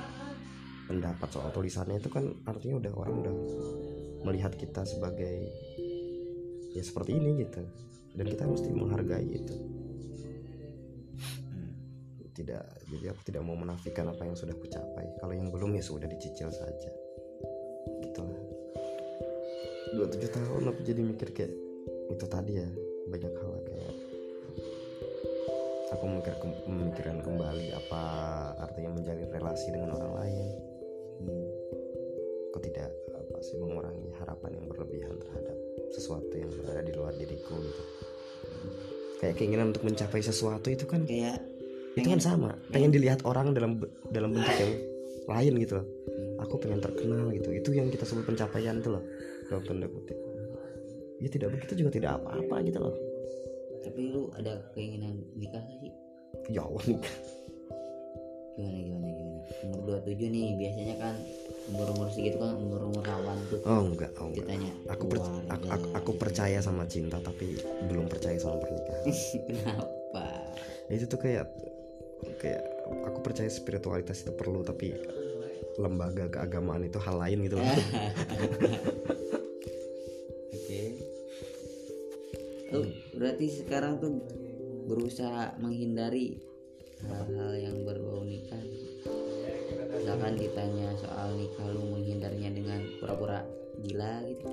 [0.86, 3.34] pendapat soal tulisannya itu kan artinya udah orang udah
[4.22, 5.50] melihat kita sebagai
[6.72, 7.62] ya seperti ini gitu.
[8.12, 9.56] Dan kita mesti menghargai itu.
[11.48, 11.72] Hmm.
[12.36, 15.16] tidak jadi aku tidak mau menafikan apa yang sudah kucapai.
[15.20, 16.90] Kalau yang belum ya sudah dicicil saja.
[18.04, 18.52] Gitulah
[19.92, 21.52] dua tujuh tahun aku jadi mikir kayak
[22.08, 22.68] itu tadi ya
[23.12, 23.91] banyak hal kayak
[25.92, 28.02] aku memikir memikirkan kembali apa
[28.64, 30.46] artinya menjalin relasi dengan orang lain.
[31.22, 31.48] Hmm.
[32.52, 35.56] aku tidak apa sih mengurangi harapan yang berlebihan terhadap
[35.94, 37.82] sesuatu yang berada di luar diriku gitu.
[39.22, 41.40] Kayak keinginan untuk mencapai sesuatu itu kan kayak
[41.96, 42.50] itu kan sama.
[42.68, 43.80] Pengen dilihat orang dalam
[44.12, 44.72] dalam bentuk yang
[45.32, 45.86] lain gitu loh.
[46.44, 47.48] Aku pengen terkenal gitu.
[47.54, 49.04] Itu yang kita sebut pencapaian tuh loh.
[49.48, 50.18] Dalam tanda kutip.
[51.22, 52.94] Ya tidak begitu juga tidak apa-apa gitu loh
[53.82, 55.92] tapi lu ada keinginan nikah gak sih?
[56.50, 56.98] Ya Allah nih
[58.52, 59.40] gimana gimana gimana?
[59.64, 61.14] Umur 27 nih biasanya kan
[61.72, 63.60] umur umur segitu kan umur umur rawan tuh.
[63.64, 64.12] Oh enggak.
[64.20, 64.44] Oh enggak.
[64.44, 67.56] Ditanya aku per- aku, aku, aku percaya sama cinta tapi
[67.88, 69.02] belum percaya sama pernikahan.
[69.48, 70.24] Kenapa?
[70.92, 71.46] Itu tuh kayak
[72.38, 72.62] kayak
[73.08, 74.94] aku percaya spiritualitas itu perlu tapi
[75.80, 77.64] lembaga keagamaan itu hal lain gitu loh
[83.22, 84.18] berarti sekarang tuh
[84.90, 86.42] berusaha menghindari
[87.06, 88.58] hal-hal yang berbau nikah.
[89.94, 93.46] Misalkan ditanya soal nikah lu menghindarnya dengan pura-pura
[93.78, 94.46] gila gitu.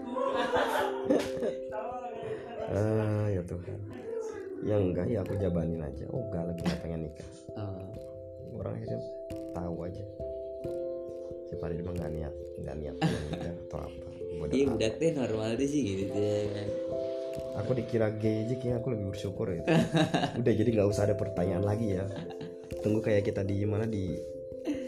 [2.69, 3.82] Ah ya Tuhan
[4.62, 6.05] ya enggak ya aku jabanin aja.
[6.13, 7.27] Oh enggak lagi nggak pengen nikah.
[7.58, 7.89] Oh,
[8.62, 8.99] orang akhirnya
[9.58, 10.05] tahu aja.
[11.49, 14.08] Si Farid mah nggak niat nggak niat nikah atau apa.
[14.53, 16.38] Iya budak teh normal sih gitu ya.
[16.53, 16.88] kan
[17.60, 19.62] aku dikira gay aja kayaknya aku lebih bersyukur ya.
[20.41, 22.06] Udah jadi nggak usah ada pertanyaan lagi ya.
[22.80, 24.15] Tunggu kayak kita di mana di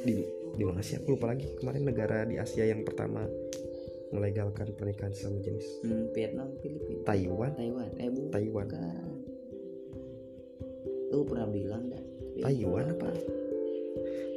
[0.02, 0.14] di
[0.56, 1.00] di mana sih?
[1.00, 1.48] Aku lupa lagi.
[1.60, 3.28] Kemarin negara di Asia yang pertama
[4.12, 5.68] melegalkan pernikahan sesama jenis.
[5.88, 7.04] Hmm, Vietnam Filipina.
[7.08, 7.52] Taiwan?
[7.56, 7.90] Taiwan.
[8.00, 8.68] Eh bu Taiwan.
[11.12, 12.04] Lu pernah bilang dah.
[12.44, 13.10] Taiwan apa?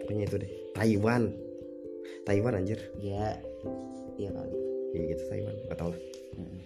[0.02, 0.52] Pokoknya itu deh.
[0.74, 1.22] Taiwan.
[2.26, 2.78] Taiwan anjir.
[2.98, 3.38] Ya.
[4.14, 4.54] Iya kali.
[4.94, 5.54] Ya gitu Taiwan.
[5.66, 6.00] Nggak tahu lah.
[6.38, 6.58] Hmm.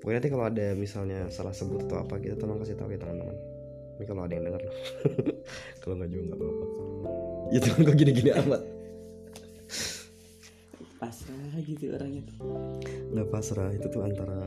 [0.00, 3.36] Pokoknya nanti kalau ada misalnya salah sebut atau apa kita tolong kasih tahu ya teman-teman.
[4.00, 4.76] Ini kalau ada yang dengar loh
[5.84, 6.64] kalau nggak juga nggak apa-apa.
[7.52, 8.62] Ya Tuhan kok gini-gini amat.
[11.00, 12.38] Pasrah gitu orangnya tuh
[13.10, 14.40] nggak pasrah itu tuh antara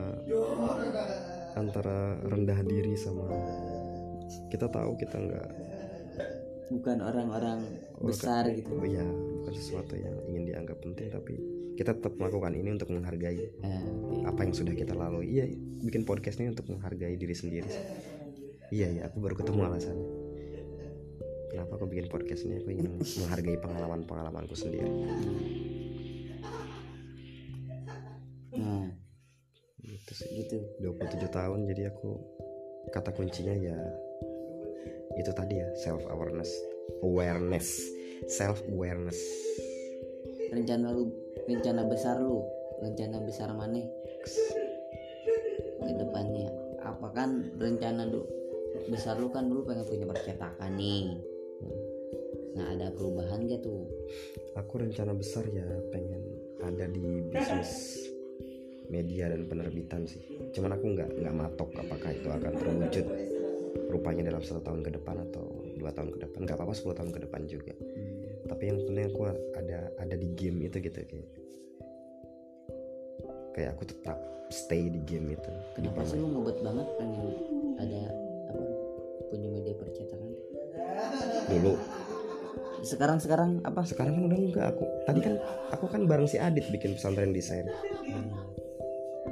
[1.58, 3.26] antara rendah diri sama
[4.50, 5.50] kita tahu kita nggak.
[6.74, 7.62] Bukan orang-orang
[8.02, 8.74] besar gitu.
[8.74, 11.38] Oh ya bukan sesuatu yang ingin dianggap penting tapi
[11.74, 13.84] kita tetap melakukan ini untuk menghargai Eh,
[14.24, 15.28] apa yang sudah kita lalui.
[15.34, 15.46] Iya
[15.84, 17.68] bikin podcast ini untuk menghargai diri sendiri
[18.74, 20.08] iya iya aku baru ketemu alasannya
[21.54, 22.58] kenapa aku bikin podcast ini?
[22.66, 24.90] Aku ingin menghargai pengalaman pengalamanku sendiri.
[28.58, 28.90] Nah
[29.84, 30.58] gitu sih gitu.
[30.82, 32.18] 27 tahun jadi aku
[32.90, 33.78] kata kuncinya ya
[35.14, 36.50] itu tadi ya self awareness.
[37.06, 37.68] Awareness
[38.28, 39.20] self awareness
[40.54, 41.10] rencana lu
[41.48, 42.44] rencana besar lu
[42.84, 43.82] rencana besar mana?
[45.84, 46.50] Ke depannya.
[46.84, 48.24] Apa kan rencana lu
[48.92, 51.16] besar lu kan dulu pengen punya percetakan nih.
[52.54, 53.88] Nah ada perubahan gak tuh?
[54.60, 56.22] Aku rencana besar ya pengen
[56.64, 58.04] ada di bisnis
[58.92, 60.22] media dan penerbitan sih.
[60.54, 63.06] Cuman aku nggak nggak matok apakah itu akan terwujud
[63.90, 65.46] rupanya dalam satu tahun ke depan atau
[65.80, 66.40] dua tahun ke depan.
[66.46, 67.74] Nggak apa-apa 10 tahun ke depan juga
[68.50, 69.22] tapi yang penting aku
[69.56, 71.30] ada ada di game itu gitu kayak
[73.54, 74.18] kayak aku tetap
[74.50, 77.26] stay di game itu kenapa sih lu ngebet banget pengen
[77.80, 78.00] ada
[78.54, 78.64] apa
[79.34, 80.30] punya media percetakan?
[81.50, 81.74] Dulu.
[82.84, 83.82] Sekarang sekarang apa?
[83.88, 85.34] Sekarang kan udah enggak aku tadi kan
[85.74, 87.66] aku kan bareng si Adit bikin pesantren desain.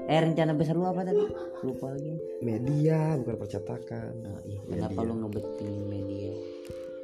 [0.10, 1.22] Eh rencana besar lu apa tadi?
[1.62, 2.16] Lupa lagi.
[2.42, 4.12] Media bukan percetakan.
[4.24, 4.60] Nah, iya.
[4.66, 5.08] Kenapa Media.
[5.08, 6.32] lu ngebet pingin media?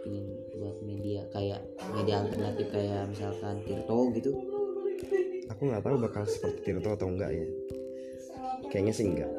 [0.02, 0.26] Pingin
[0.58, 1.62] buat media kayak
[1.94, 4.32] media alternatif kayak misalkan Tirto gitu.
[5.48, 7.48] aku nggak tahu bakal seperti Tirto atau enggak ya.
[8.68, 9.32] Kayaknya sih enggak.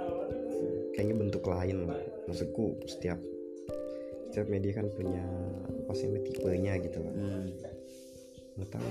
[0.97, 1.77] Kayaknya bentuk lain
[2.27, 3.19] maksudku setiap
[4.29, 5.25] setiap media kan punya
[5.87, 7.15] apa sih tipenya gitu lah.
[7.15, 7.49] Hmm.
[8.59, 8.91] nggak tahu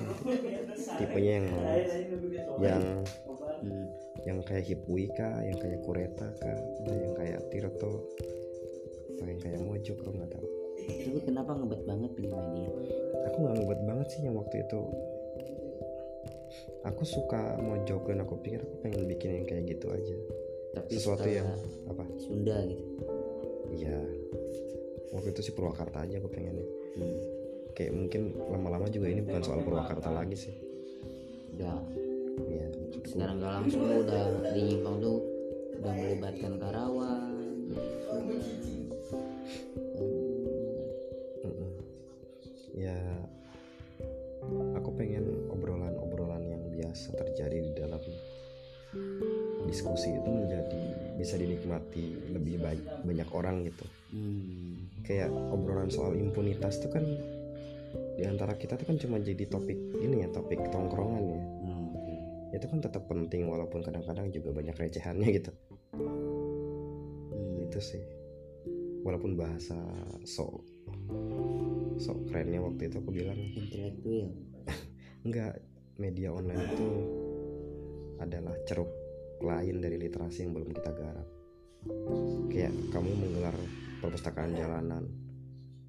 [0.96, 1.48] tipenya yang
[2.64, 2.84] yang
[3.58, 3.90] Hmm.
[4.22, 5.42] yang kayak Hipwi kah?
[5.42, 6.58] Yang kayak Kureta kah?
[6.78, 8.06] Atau yang kayak Tirto?
[9.18, 10.48] Atau yang kayak Mojo kau nggak tahu.
[10.78, 12.70] Tapi kenapa ngebet banget pilih media?
[13.28, 14.82] Aku nggak ngebuat banget sih yang waktu itu.
[16.88, 20.16] Aku suka Mojo dan aku pikir aku pengen bikin yang kayak gitu aja.
[20.78, 21.50] Tapi sesuatu yang
[21.92, 22.04] apa?
[22.22, 22.86] Sunda gitu.
[23.76, 23.98] Iya.
[25.12, 26.68] Waktu itu sih Purwakarta aja aku pengennya.
[26.98, 27.20] Hmm.
[27.78, 30.56] kayak mungkin lama-lama juga ini bukan soal Purwakarta lagi sih.
[31.54, 31.78] Udah.
[32.50, 32.68] Iya.
[32.74, 35.18] Maksudku sekarang gak langsung udah di Nyimpang tuh
[35.78, 37.27] udah melibatkan Karawang,
[51.78, 53.86] dinikmati lebih baik banyak orang gitu.
[54.08, 54.88] Hmm.
[55.04, 57.04] kayak obrolan soal impunitas itu kan
[58.16, 61.42] di antara kita tuh kan cuma jadi topik ini ya topik tongkrongan ya.
[61.68, 61.92] Hmm.
[62.56, 65.52] itu kan tetap penting walaupun kadang-kadang juga banyak recehannya gitu.
[65.94, 67.68] Hmm.
[67.68, 68.04] itu sih.
[69.04, 69.78] Walaupun bahasa
[70.28, 70.64] sok
[72.00, 73.38] sok kerennya waktu itu aku bilang.
[73.38, 74.32] Intelektual.
[75.28, 75.60] Enggak
[76.00, 76.90] media online itu
[78.18, 78.90] adalah ceruk
[79.44, 81.37] lain dari literasi yang belum kita garap
[82.52, 83.56] kayak kamu menggelar
[84.02, 85.06] perpustakaan jalanan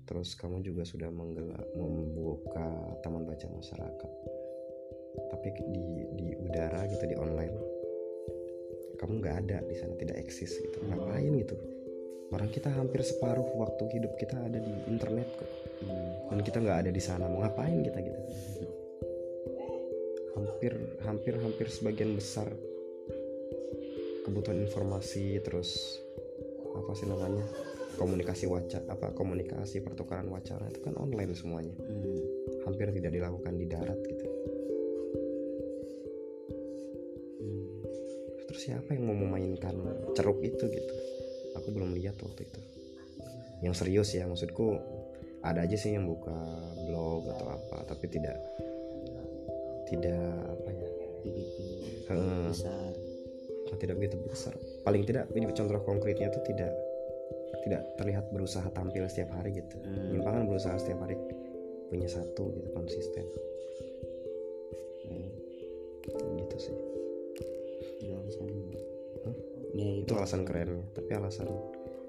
[0.09, 4.13] terus kamu juga sudah menggelar membuka taman baca masyarakat.
[5.29, 5.85] Tapi di
[6.17, 7.57] di udara gitu di online
[8.99, 10.81] kamu nggak ada di sana tidak eksis gitu.
[10.89, 11.57] Ngapain gitu?
[12.29, 15.51] Orang kita hampir separuh waktu hidup kita ada di internet kok.
[16.33, 18.21] Dan kita nggak ada di sana mau ngapain kita gitu?
[20.37, 20.73] Hampir
[21.05, 22.49] hampir hampir sebagian besar
[24.29, 25.97] kebutuhan informasi terus
[26.77, 27.49] apa sih namanya
[27.97, 31.75] komunikasi wacana apa komunikasi pertukaran wacana itu kan online semuanya.
[31.81, 32.21] Hmm.
[32.69, 34.27] hampir tidak dilakukan di darat gitu.
[37.41, 37.81] Hmm.
[38.45, 39.75] terus siapa yang mau memainkan
[40.13, 40.95] ceruk itu gitu?
[41.57, 42.61] Aku belum lihat waktu itu.
[43.65, 44.77] Yang serius ya maksudku
[45.41, 46.37] ada aja sih yang buka
[46.87, 48.37] blog atau apa tapi tidak
[49.89, 50.89] tidak apa ya?
[52.53, 52.98] Besar
[53.77, 54.55] tidak begitu besar.
[54.87, 56.73] Paling tidak ini contoh konkretnya itu tidak
[57.67, 59.77] tidak terlihat berusaha tampil setiap hari gitu.
[59.85, 60.49] Hmm.
[60.49, 61.19] Berusaha setiap hari
[61.93, 63.25] punya satu gitu konsisten.
[65.09, 65.29] Hmm.
[66.41, 66.77] gitu sih.
[68.01, 68.81] Itu alasannya.
[69.27, 69.37] Hah?
[69.77, 70.85] ya itu alasan kerennya.
[70.97, 71.49] Tapi alasan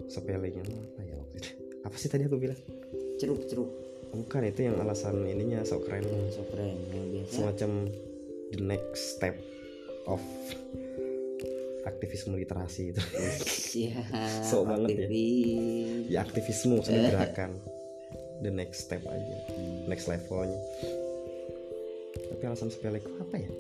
[0.07, 1.49] sepelenya apa ya waktu itu?
[1.87, 2.59] Apa sih tadi aku bilang?
[3.19, 3.71] Ceruk ceruk
[4.13, 6.05] bukan itu yang alasan ininya sok keren.
[6.05, 6.75] Yang so keren
[7.13, 7.31] biasa.
[7.33, 7.71] Semacam
[8.53, 9.35] the next step
[10.09, 10.21] of
[11.89, 13.01] aktivisme literasi itu.
[13.75, 14.01] Ya
[14.49, 15.05] Sok banget ya.
[15.05, 16.05] aktivis.
[16.09, 17.51] ya aktivisme maksudnya gerakan.
[18.39, 19.37] The next step aja.
[19.89, 20.59] Next levelnya.
[22.29, 23.51] Tapi alasan sepele itu apa ya?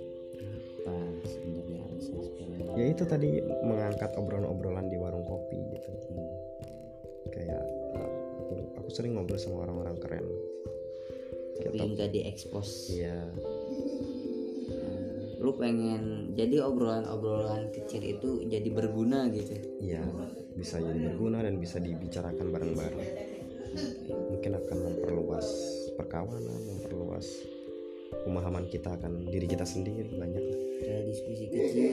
[0.87, 2.55] Apa sebenarnya alasan sepele?
[2.79, 3.29] Ya itu tadi
[3.65, 5.89] mengangkat obrolan-obrolan di warung kopi gitu.
[6.09, 6.27] Hmm.
[7.29, 7.61] kayak
[7.93, 10.25] aku, aku sering ngobrol sama orang-orang keren.
[11.59, 13.19] Tapi nggak diekspos iya.
[13.19, 13.58] Hmm.
[15.49, 19.57] Lu pengen jadi obrolan-obrolan kecil itu jadi berguna gitu?
[19.81, 20.05] Iya
[20.53, 23.09] bisa jadi berguna dan bisa dibicarakan bareng-bareng.
[24.29, 25.47] Mungkin akan memperluas
[25.97, 27.25] perkawanan memperluas
[28.25, 30.59] pemahaman kita akan diri kita sendiri banyak lah.
[30.79, 31.91] kayak diskusi kecil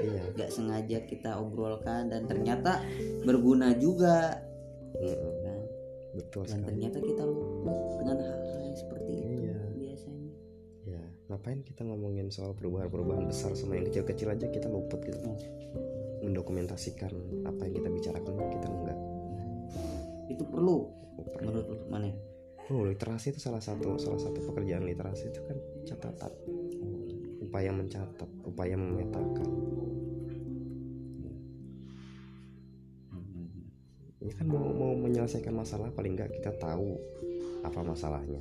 [0.00, 0.22] iya.
[0.32, 2.80] nggak sengaja kita obrolkan dan ternyata
[3.22, 4.40] berguna juga.
[4.96, 5.34] Mm-mm.
[5.42, 5.60] kan?
[6.14, 6.66] Betul dan sekali.
[6.70, 7.83] ternyata kita luput
[11.44, 14.48] ngapain kita ngomongin soal perubahan-perubahan besar sama yang kecil-kecil aja?
[14.48, 15.20] Kita luput gitu.
[15.20, 15.36] Hmm.
[16.24, 17.12] mendokumentasikan
[17.44, 18.98] apa yang kita bicarakan kita enggak.
[20.32, 21.52] Itu perlu Oh, perlu.
[21.52, 22.08] menurut lu mana
[22.72, 26.32] Oh, literasi itu salah satu salah satu pekerjaan literasi itu kan catatan.
[27.44, 29.48] Upaya mencatat upaya memetakan.
[34.24, 36.96] Ini kan mau mau menyelesaikan masalah paling nggak kita tahu
[37.68, 38.40] apa masalahnya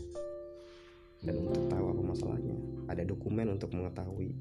[1.24, 2.56] dan untuk tahu apa masalahnya
[2.92, 4.32] ada dokumen untuk mengetahui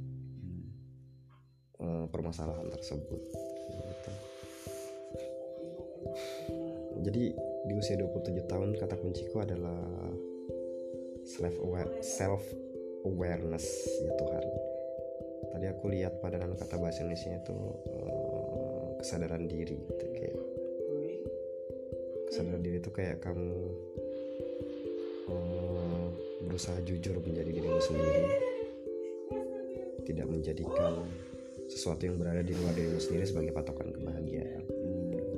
[1.78, 3.22] eh, permasalahan tersebut.
[3.72, 4.12] Gitu.
[7.02, 7.24] jadi
[7.66, 9.80] di usia 27 tahun kata kunciku adalah
[11.22, 12.42] self aware self
[13.06, 13.64] awareness
[14.02, 14.44] ya Tuhan.
[15.52, 17.58] Tadi aku lihat padanan kata bahasa Indonesia itu
[17.90, 19.78] eh, kesadaran diri.
[19.78, 20.36] Gitu kayak
[22.30, 23.54] kesadaran diri itu kayak kamu
[25.30, 25.61] eh,
[26.52, 28.24] berusaha jujur menjadi dirimu sendiri.
[30.04, 31.00] Tidak menjadikan
[31.64, 34.60] sesuatu yang berada di luar dirimu sendiri sebagai patokan kebahagiaan.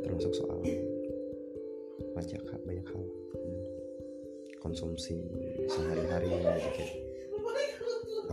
[0.03, 0.59] Termasuk soal
[2.18, 3.03] banyak hal banyak hal.
[4.59, 5.22] Konsumsi
[5.70, 6.90] sehari-hari kayak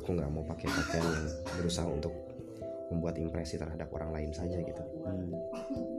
[0.02, 1.30] aku nggak mau pakai pakaian yang
[1.62, 2.18] berusaha untuk
[2.90, 4.84] membuat impresi terhadap orang lain saja gitu.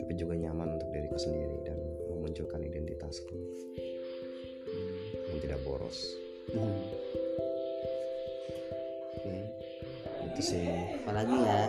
[0.03, 1.79] Tapi juga nyaman untuk diriku sendiri dan
[2.11, 3.39] memunculkan identitasku.
[5.31, 6.75] Yang tidak boros Hmm.
[9.15, 9.37] Oke.
[10.33, 10.67] itu sih.
[11.03, 11.63] Apalagi ya?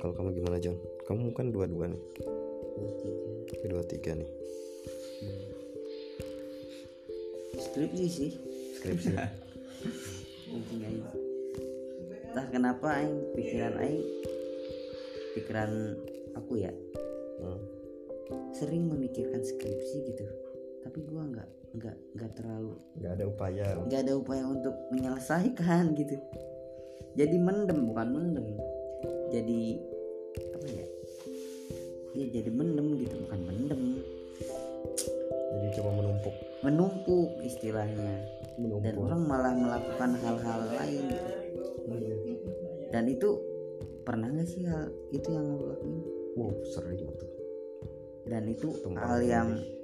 [0.00, 0.80] Kalau kamu gimana John?
[1.04, 2.02] Kamu kan dua-dua nih.
[2.24, 2.90] Dua
[3.52, 4.46] tiga dua tiga nih
[7.76, 8.32] skripsi sih.
[8.80, 9.12] Skripsi.
[12.32, 14.00] Entah kenapa aing pikiran aing
[15.36, 15.70] pikiran
[16.32, 16.72] aku ya
[17.36, 17.60] Hmm.
[18.56, 20.24] sering memikirkan skripsi gitu
[20.86, 23.66] tapi gua nggak nggak nggak terlalu nggak ada upaya.
[23.90, 26.14] nggak ada upaya untuk menyelesaikan gitu.
[27.18, 28.46] Jadi mendem bukan mendem.
[29.34, 29.82] Jadi
[30.54, 30.86] apa ya?
[32.14, 33.82] Ya jadi mendem gitu bukan mendem.
[35.26, 36.36] Jadi cuma menumpuk.
[36.62, 38.14] Menumpuk istilahnya.
[38.56, 41.04] Dan menumpuk orang malah melakukan hal-hal lain
[41.86, 42.16] Iya.
[42.90, 43.38] dan itu
[44.02, 46.02] pernah nggak sih hal itu yang lo lakuin?
[46.36, 47.30] Wow sering tuh
[48.26, 49.75] dan itu Tumpang hal yang tindih.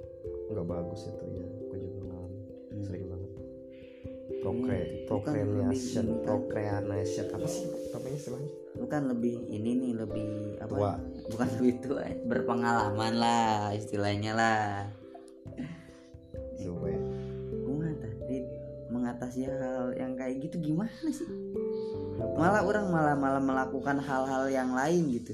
[0.53, 2.39] Nggak bagus itu ya aku juga ngalamin.
[2.69, 2.83] Hmm.
[2.85, 3.31] sering banget.
[4.43, 8.51] Procre Ini- itu kan procreation procreation apa sih namanya istilahnya?
[8.73, 10.73] Bukan lebih ini nih lebih apa?
[10.73, 10.93] Tua.
[11.23, 14.69] bukan lebih tua berpengalaman lah istilahnya lah.
[16.59, 16.99] Supaya
[17.63, 18.35] mengatasi
[18.91, 21.27] mengatasi hal yang kayak gitu gimana sih?
[22.37, 25.33] Malah orang malah malah melakukan hal-hal yang lain gitu.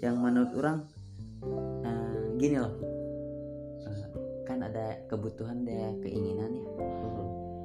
[0.00, 0.76] Yang menurut orang
[1.84, 2.72] eh, gini loh.
[2.80, 2.89] Eh,
[4.50, 6.66] kan ada kebutuhan ada keinginan ya.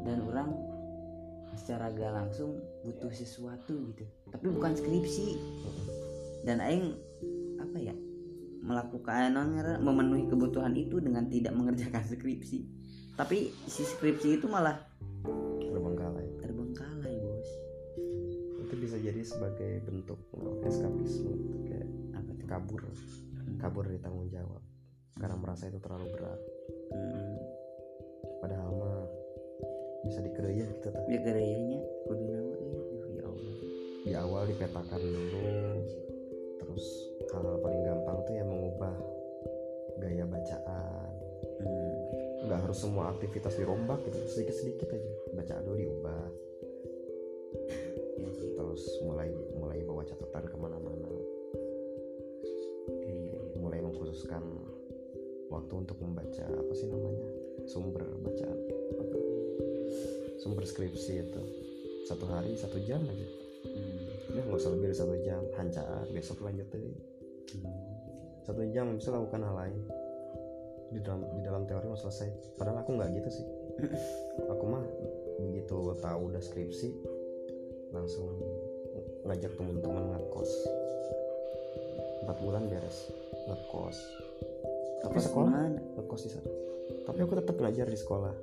[0.06, 0.54] Dan orang
[1.58, 4.06] secara gak langsung butuh sesuatu gitu.
[4.30, 5.34] Tapi bukan skripsi.
[6.45, 6.93] Dan aing
[7.58, 7.95] apa ya
[8.62, 9.34] melakukan
[9.82, 12.69] memenuhi kebutuhan itu dengan tidak mengerjakan skripsi.
[13.17, 14.78] Tapi si skripsi itu malah
[15.74, 17.50] berbengkalai terbengkalai bos.
[18.62, 20.21] Itu bisa jadi sebagai bentuk
[20.62, 21.34] eskapisme
[21.65, 21.89] kayak
[22.45, 22.86] kabur.
[23.58, 24.62] Kabur dari tanggung jawab.
[25.17, 26.55] Karena merasa itu terlalu berat
[26.96, 27.36] Hmm,
[28.40, 29.04] padahal mah
[30.08, 33.20] bisa dikeroyah gitu tuh ya gerayanya kudu nawa eh.
[33.20, 33.56] Ya Allah.
[34.06, 35.44] Di awal dipetakan dulu
[36.62, 36.86] terus
[37.36, 38.96] hal paling gampang tuh ya mengubah
[40.00, 41.12] gaya bacaan.
[41.60, 41.96] Hmm,
[42.48, 45.12] nggak harus semua aktivitas dirombak gitu sedikit sedikit aja.
[45.36, 46.24] Bacaan dulu diubah.
[48.24, 48.50] Ya sih.
[48.56, 51.12] Terus mulai mulai bawa catatan ke mana-mana.
[52.88, 53.42] Ya, ya, ya.
[53.58, 54.44] mulai mengkhususkan
[55.50, 57.28] waktu untuk membaca apa sih namanya?
[57.70, 58.60] Sumber bacaan.
[59.00, 59.16] Apa?
[60.46, 61.42] sumber skripsi itu.
[62.06, 63.28] Satu hari satu jam aja.
[63.66, 65.42] Hmm, ya nggak usah lebih dari satu jam.
[65.58, 66.06] Hancaan.
[66.14, 66.94] Besok lanjut hmm.
[68.46, 69.80] satu jam bisa lakukan hal lain.
[70.94, 72.58] Di dalam di dalam teori mau selesai.
[72.62, 73.46] Padahal aku nggak gitu sih.
[74.54, 74.86] Aku mah
[75.42, 76.94] begitu tahu udah skripsi
[77.90, 78.30] langsung
[79.26, 80.52] ngajak teman-teman ngekos.
[82.22, 83.10] Empat bulan beres
[83.50, 84.25] ngekos
[85.06, 85.80] tapi sekolah gimana?
[85.96, 86.50] ngekos di sana.
[87.06, 88.34] Tapi aku tetap ngajar di sekolah.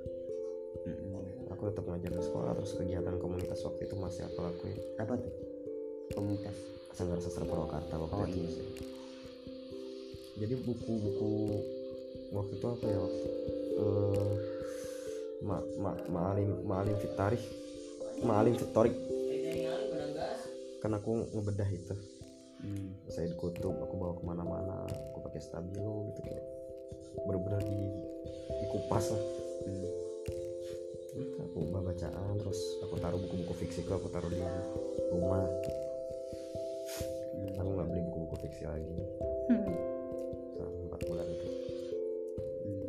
[1.51, 4.77] Aku tetap ngajar di sekolah terus kegiatan komunitas waktu itu masih aku lakuin.
[4.97, 5.33] Apa tuh?
[6.15, 6.55] Komunitas?
[6.93, 8.37] Sanggar Sastra Purwakarta waktu Oh, itu.
[8.39, 8.49] iya.
[8.49, 8.67] sih.
[10.33, 11.31] Jadi buku-buku
[12.33, 12.99] waktu itu apa ya?
[13.01, 13.27] Waktu
[13.73, 14.31] eh,
[15.43, 17.43] ma ma maalim maalim fitarik
[18.23, 18.95] maalim fitorik
[20.79, 21.95] kan aku ngebedah itu.
[22.63, 26.43] Hmm, saya kutub aku bawa ke mana-mana aku pakai stabilo gitu kayak
[27.23, 27.79] bener-bener di
[28.63, 29.23] dikupas lah
[29.69, 29.91] hmm.
[31.53, 34.41] Aku ubah bacaan terus aku taruh buku-buku fiksiku aku taruh di
[35.13, 35.45] rumah
[37.63, 38.97] aku nggak beli buku-buku fiksi lagi
[40.57, 41.47] selama empat bulan itu
[42.63, 42.79] Hmm.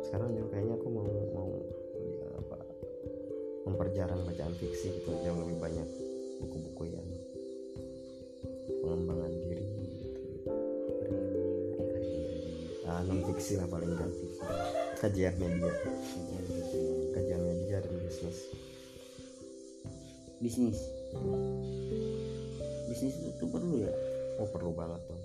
[0.00, 1.04] sekarang juga kayaknya aku mau
[1.36, 1.50] mau
[2.00, 2.58] ya, apa
[3.68, 5.88] memperjarang bacaan fiksi gitu jauh lebih banyak
[6.40, 7.08] buku-buku yang
[8.80, 9.32] pengembangan
[13.06, 14.10] non fiksi lah paling enggak
[14.98, 15.72] kajian media.
[17.14, 18.38] Kajian media dan bisnis.
[20.42, 20.78] Bisnis?
[22.90, 23.92] Bisnis itu tuh perlu ya?
[24.38, 25.20] Oh perlu banget tuh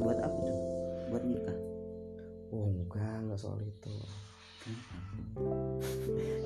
[0.00, 0.58] buat apa tuh?
[1.12, 1.58] Buat nikah?
[2.50, 3.92] Oh enggak enggak soal itu.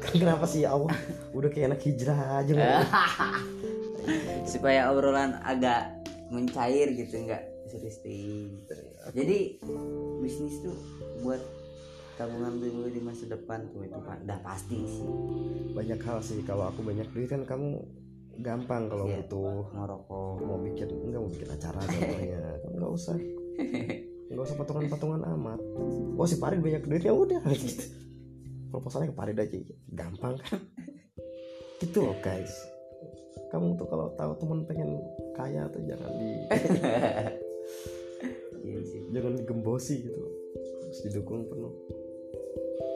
[0.02, 0.94] Kan kenapa sih ya Allah?
[1.34, 2.52] Udah kayak anak hijrah aja
[4.52, 7.98] supaya obrolan agak mencair gitu nggak serius.
[9.12, 9.60] Jadi
[10.18, 10.76] bisnis tuh
[11.20, 11.42] buat
[12.14, 15.04] tabungan dulu di masa depan tuh itu udah pasti sih.
[15.74, 17.82] Banyak hal sih kalau aku banyak duit kan kamu
[18.38, 19.26] gampang kalau Iya.
[19.26, 19.74] butuh.
[19.74, 20.34] ngerokok.
[20.40, 23.16] Mau bikin enggak mau bikin acara contohnya kan nggak usah.
[24.30, 25.60] Nggak usah patungan-patungan amat.
[26.14, 27.42] Oh si Parid banyak duit ya udah.
[27.52, 27.84] Gitu.
[28.70, 29.58] Proposalnya ke Parid aja
[29.90, 30.58] gampang kan?
[31.82, 32.54] Gitu loh guys.
[33.50, 34.98] Kamu tuh kalau tahu teman pengen
[35.34, 37.42] kaya tuh jangan di iya
[39.14, 40.22] jangan digembosi gitu.
[40.82, 41.74] Harus didukung penuh.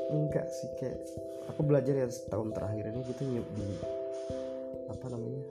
[0.09, 0.99] Enggak sih kayak
[1.47, 3.67] aku belajar ya setahun terakhir ini gitu nyup di
[4.89, 5.45] apa namanya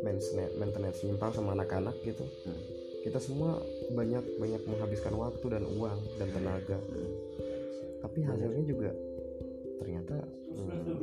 [0.00, 2.26] maintenance maintenance nyimpang sama anak-anak gitu.
[2.44, 2.62] Hmm.
[3.06, 3.62] kita semua
[3.94, 6.78] banyak banyak menghabiskan waktu dan uang dan tenaga.
[8.02, 8.90] Tapi hasilnya juga
[9.78, 10.98] ternyata hmm,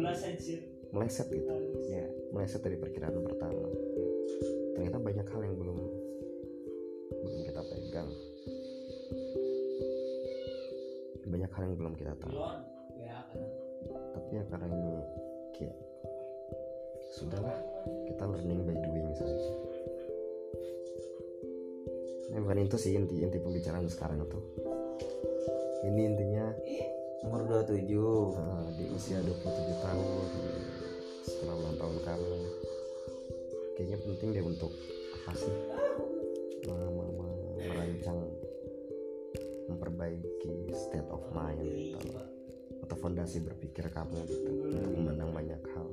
[0.91, 1.55] meleset gitu.
[1.87, 2.03] Ya.
[2.35, 3.71] Meleset dari perkiraan pertama.
[4.75, 5.79] Ternyata banyak hal yang belum
[7.23, 8.11] belum kita pegang
[11.61, 12.33] yang belum kita tahu.
[13.93, 14.93] Tapi ya karena ini
[15.53, 15.75] kayak
[17.13, 17.57] sudahlah
[18.09, 19.73] kita learning by doing saja
[22.33, 24.39] ini bukan itu sih inti inti pembicaraan sekarang itu.
[25.85, 26.49] Ini intinya
[27.29, 30.25] umur 27 eh, di usia 27 tahun
[31.21, 32.33] setelah ulang tahun kamu.
[33.77, 34.73] Kayaknya penting deh untuk
[35.13, 35.53] apa sih?
[36.65, 37.02] Me-
[41.23, 41.63] of mind
[41.95, 42.19] atau,
[42.83, 45.87] atau fondasi berpikir kamu gitu untuk memandang banyak hal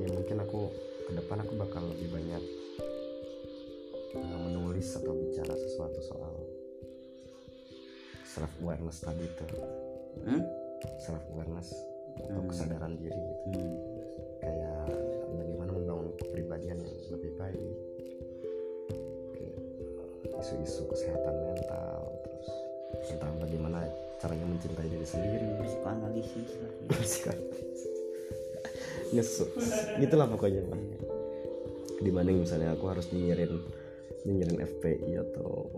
[0.00, 0.72] ya mungkin aku
[1.06, 2.42] ke depan aku bakal lebih banyak
[4.16, 6.34] uh, menulis atau bicara sesuatu soal
[8.24, 9.52] self awareness tadi tuh
[10.24, 10.42] hmm?
[11.04, 11.68] self awareness
[12.16, 12.48] atau Hmm.
[12.48, 13.76] kesadaran diri gitu Hmm.
[14.40, 14.88] kayak
[15.36, 17.60] bagaimana membangun kepribadian yang lebih baik
[20.42, 21.51] isu-isu kesehatan mental terus
[23.06, 23.84] tentang bagaimana
[24.22, 25.46] caranya mencintai diri sendiri.
[25.66, 26.72] Psikoanalisis lah.
[29.12, 29.20] Ya.
[29.20, 29.50] ngesuk
[30.00, 30.80] gitulah pokoknya Pak.
[32.00, 33.60] dibanding misalnya aku harus nyinyirin
[34.24, 35.68] nyinyirin FPI atau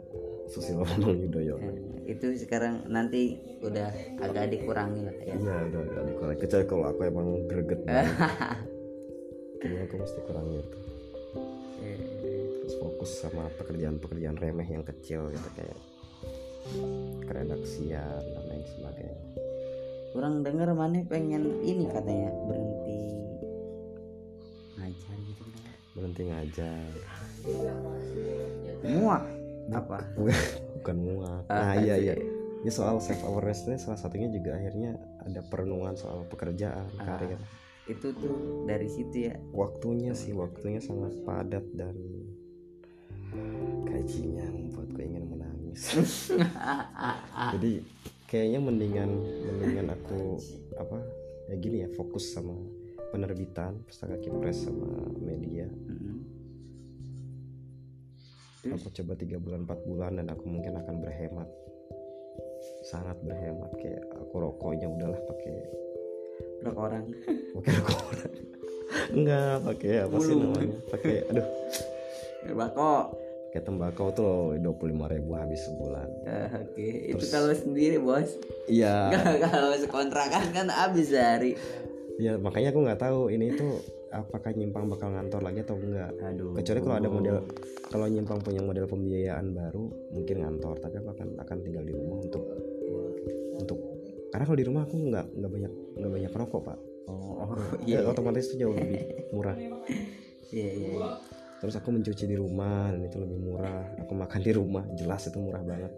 [0.49, 1.72] Susilo Bambang Yudhoyono.
[2.07, 5.35] Eh, itu sekarang nanti udah agak dikurangi lah ya.
[5.35, 7.81] Iya udah agak dikurangi kecuali kalau aku emang greget
[9.61, 10.79] kayaknya aku mesti kurangi itu.
[11.85, 11.99] Eh,
[12.62, 15.79] terus fokus sama pekerjaan-pekerjaan remeh yang kecil gitu kayak
[17.25, 19.25] keredaksian dan lain sebagainya.
[20.15, 22.99] Kurang denger mana pengen ini katanya berhenti
[24.79, 25.43] ngajar gitu
[25.95, 26.91] berhenti ngajar.
[28.85, 29.25] Muak.
[29.73, 29.99] Apa?
[30.81, 31.43] bukan muak.
[31.49, 32.15] Ah, nah iya iya.
[32.65, 37.19] ini soal self awareness ini salah satunya juga akhirnya ada perenungan soal pekerjaan Ah.
[37.21, 37.41] karir.
[37.85, 39.37] itu tuh dari situ ya.
[39.53, 41.93] Waktunya sih waktunya sangat padat dan
[43.85, 44.49] gajinya
[45.75, 46.14] menangis
[47.59, 47.72] jadi
[48.31, 49.11] kayaknya mendingan
[49.59, 50.39] mendingan aku
[50.79, 50.99] apa
[51.51, 52.55] ya gini ya fokus sama
[53.14, 54.91] penerbitan pustaka kipres sama
[55.22, 55.70] media.
[55.70, 56.18] Mm.
[58.64, 58.75] Terus?
[58.81, 61.47] aku coba tiga bulan empat bulan dan aku mungkin akan berhemat.
[62.91, 65.55] Sangat berhemat kayak aku rokoknya udahlah pakai
[66.59, 67.05] Berapa orang.
[67.55, 68.33] Pakai rokok orang.
[69.20, 70.77] enggak pakai apa sih namanya?
[70.91, 71.49] Pakai aduh.
[72.51, 72.91] Bako
[73.55, 76.11] kayak tembakau tuh loh dua puluh lima ribu habis sebulan.
[76.26, 78.34] Eh, oke itu Terus- kalau sendiri bos.
[78.66, 79.14] Iya.
[79.46, 81.55] Kalau sekontrakan kan habis sehari.
[82.18, 83.78] Ya makanya aku nggak tahu ini tuh
[84.11, 86.50] apakah nyimpang bakal ngantor lagi atau enggak aduh.
[86.59, 87.36] Kecuali kalau ada model
[87.86, 92.18] kalau nyimpang punya model pembiayaan baru mungkin ngantor tapi aku akan akan tinggal di rumah
[92.22, 92.42] untuk
[93.55, 93.78] untuk
[94.34, 96.78] karena kalau di rumah aku nggak nggak banyak nggak banyak rokok pak.
[97.05, 97.55] Oh, oh
[97.86, 99.55] ya, iya otomatis itu jauh lebih murah.
[99.55, 99.70] Iya
[100.50, 101.11] iya iya.
[101.62, 103.84] Terus aku mencuci di rumah dan itu lebih murah.
[104.05, 105.92] Aku makan di rumah jelas itu murah banget.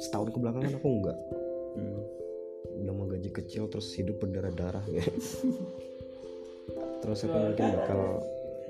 [0.00, 1.18] Setahun kebelakangan aku enggak.
[1.70, 2.02] Hmm.
[2.80, 5.12] udah mau gaji kecil terus hidup berdarah-darah gitu.
[7.04, 8.00] terus aku mungkin bakal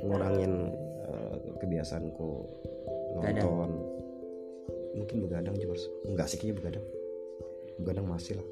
[0.03, 0.53] ngurangin
[1.07, 2.29] eh, kebiasaanku
[3.17, 3.71] nonton.
[4.99, 5.87] Mungkin begadang juga harus.
[6.11, 6.87] Enggak sih kayaknya begadang.
[7.79, 8.49] Begadang masih lah.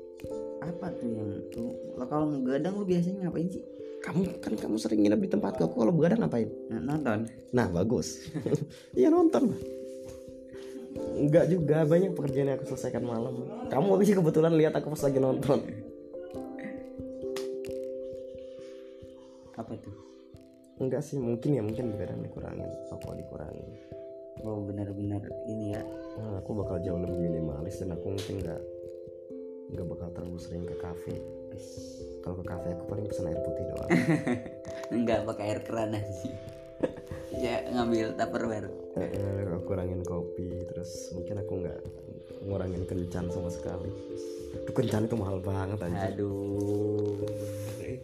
[0.63, 1.75] Apa tuh yang tuh?
[1.99, 3.63] Kalau ngegadang lu biasanya ngapain sih
[3.99, 6.49] kamu kan kamu sering nginep di tempatku aku kalau begadang ngapain?
[6.71, 7.27] N- nonton.
[7.53, 8.23] Nah bagus.
[8.99, 9.53] Iya nonton.
[9.53, 9.69] Lah
[11.19, 13.47] enggak juga banyak pekerjaan yang aku selesaikan malam.
[13.69, 15.59] Kamu sih kebetulan lihat aku pas lagi nonton.
[19.59, 19.95] Apa tuh?
[20.79, 23.67] Enggak sih mungkin ya mungkin begadang dikurangin rokok dikurangin.
[24.47, 25.83] Oh benar-benar ini ya.
[26.19, 28.63] Nah, aku bakal jauh lebih minimalis dan aku mungkin nggak
[29.69, 31.15] nggak bakal terlalu sering ke kafe.
[32.21, 33.91] Kalau ke kafe aku paling pesen air putih doang.
[35.01, 36.33] nggak pakai air keran sih
[37.45, 39.15] ya ngambil tupperware Eh,
[39.45, 41.79] aku kurangin kopi, terus mungkin aku nggak
[42.43, 43.91] ngurangin kencan sama sekali.
[44.57, 46.09] Itu kencan itu mahal banget aja.
[46.09, 47.15] aduh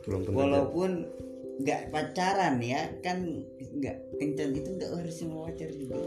[0.04, 0.36] Belum tentu.
[0.36, 0.90] walaupun
[1.56, 3.42] nggak pacaran ya kan
[3.72, 5.98] nggak kencan itu nggak harus semua pacar juga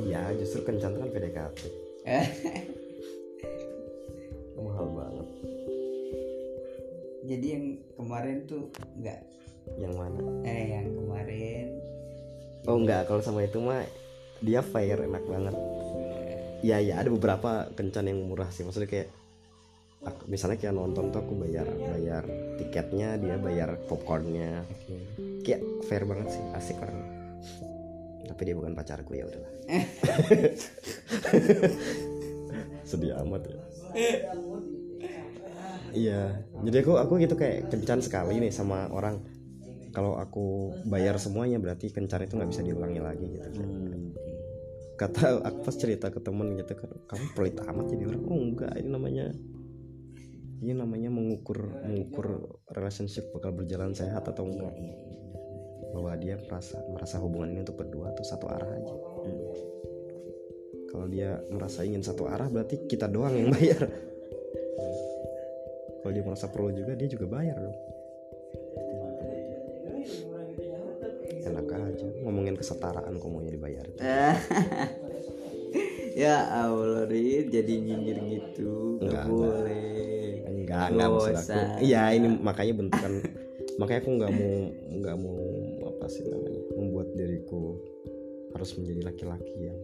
[0.00, 1.58] Iya, justru kencan itu kan PDKT.
[7.34, 7.66] jadi yang
[7.98, 8.70] kemarin tuh
[9.02, 9.20] nggak.
[9.80, 10.18] Yang mana?
[10.46, 11.66] eh yang kemarin.
[12.64, 13.82] Oh enggak, kalau sama itu mah
[14.38, 15.56] dia fair enak banget.
[16.64, 18.62] Iya iya ada beberapa kencan yang murah sih.
[18.64, 19.08] Maksudnya kayak
[20.06, 22.24] aku, misalnya kayak nonton tuh aku bayar bayar
[22.56, 24.62] tiketnya dia bayar popcornnya.
[25.42, 25.60] Kayak
[25.90, 27.14] fair banget sih asik orangnya
[28.34, 29.52] tapi dia bukan pacarku ya udahlah.
[32.90, 33.62] Sedih amat ya
[35.94, 36.22] iya.
[36.66, 39.22] Jadi aku aku gitu kayak kencan sekali nih sama orang.
[39.94, 43.48] Kalau aku bayar semuanya berarti kencan itu nggak bisa diulangi lagi gitu.
[43.62, 44.10] Hmm,
[44.98, 48.22] kata aku pas cerita ke temen gitu kan kamu pelit amat jadi orang.
[48.26, 49.26] Oh enggak ini namanya
[50.64, 54.74] ini namanya mengukur mengukur relationship bakal berjalan sehat atau iya enggak.
[54.74, 55.32] Iya iya benar.
[55.94, 58.94] bahwa dia merasa merasa hubungan ini untuk berdua atau satu arah aja.
[59.24, 59.54] Hmm.
[60.94, 63.90] kalau dia merasa ingin satu arah berarti kita doang yang bayar
[66.04, 67.76] kalau dia merasa perlu juga dia juga bayar dong.
[71.48, 72.06] Enak aja.
[72.20, 73.88] Ngomongin kesetaraan kok maunya dibayar?
[76.14, 79.02] Ya Allah Rid jadi nyinyir gitu.
[79.02, 80.30] Enggak, nggak boleh.
[80.46, 81.34] Enggak enggak maksud
[81.82, 83.12] iya ini makanya bentukan.
[83.82, 84.54] Makanya aku nggak mau
[84.94, 85.38] nggak mau
[85.90, 87.82] apa sih namanya membuat diriku
[88.54, 89.80] harus menjadi laki-laki yang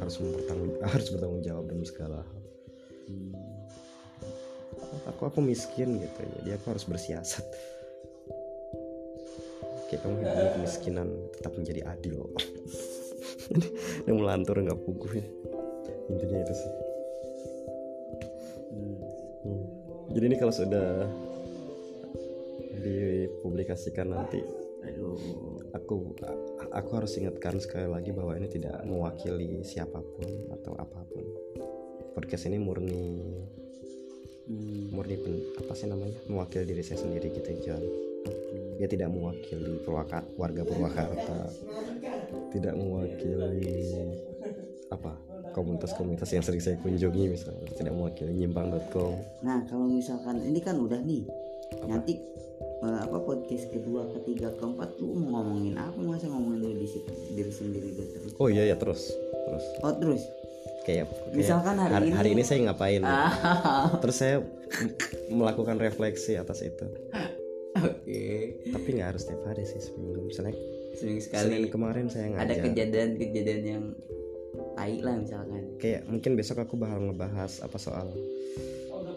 [0.00, 2.42] harus mempertanggung harus bertanggung jawab dalam segala hal.
[3.12, 3.51] Hmm.
[5.08, 7.44] Aku aku miskin gitu jadi aku harus bersiasat.
[9.88, 10.24] Kayak kamu
[10.56, 12.24] kemiskinan tetap menjadi adil.
[14.08, 15.26] Dan melantur nggak puguh ya
[16.10, 16.72] intinya itu sih.
[19.42, 19.62] Hmm.
[20.12, 20.88] Jadi ini kalau sudah
[22.82, 24.40] dipublikasikan nanti,
[25.72, 26.16] aku
[26.74, 31.24] aku harus ingatkan sekali lagi bahwa ini tidak mewakili siapa pun atau apa pun.
[32.12, 33.24] Podcast ini murni
[34.42, 34.90] Hmm.
[34.90, 36.18] murni pen- apa sih namanya?
[36.26, 37.82] Mewakili diri saya sendiri gitu John.
[38.80, 41.46] Dia tidak mewakili Purwaka, warga Purwakarta,
[42.50, 43.70] tidak mewakili
[44.90, 45.14] apa?
[45.52, 49.20] Komunitas-komunitas yang sering saya kunjungi misalnya, tidak mewakili nyimpang.com.
[49.44, 51.22] nah kalau misalkan ini kan udah nih.
[51.86, 52.18] Nanti
[52.82, 55.94] eh, apa podcast kedua ketiga keempat tuh ngomongin apa?
[56.00, 56.88] Masa ngomongin diri,
[57.36, 59.12] diri sendiri terus Oh iya ya terus.
[59.46, 59.64] Terus.
[59.84, 60.24] Oh terus
[60.82, 62.42] kayak, kayak Misalkan hari ini- hari ini.
[62.42, 63.30] saya ngapain ah.
[63.98, 64.36] Terus saya
[65.28, 66.86] melakukan refleksi atas itu.
[67.74, 68.24] Oke.
[68.68, 70.22] Tapi nggak harus setiap hari sih seminggu.
[70.22, 70.54] Misalnya
[70.92, 73.84] seminggu Senin sekali kemarin saya ada ngajak kejadian-kejadian yang
[74.72, 75.62] tai lah misalkan.
[75.76, 78.12] Kayak mungkin besok aku bakal ngebahas apa soal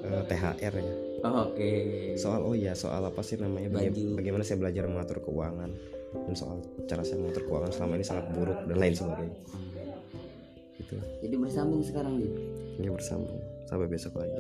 [0.02, 0.94] eh, THR ya.
[1.22, 1.72] Oh, oke.
[2.16, 4.16] Soal oh ya soal apa sih namanya baga- Baju.
[4.16, 5.72] bagaimana saya belajar mengatur keuangan
[6.16, 9.36] dan soal cara saya mengatur keuangan selama ini sangat buruk dan lain sebagainya
[10.86, 11.02] gitu.
[11.26, 12.32] Jadi bersambung sekarang nih
[12.80, 13.40] ini bersambung.
[13.66, 14.38] Sampai besok lagi.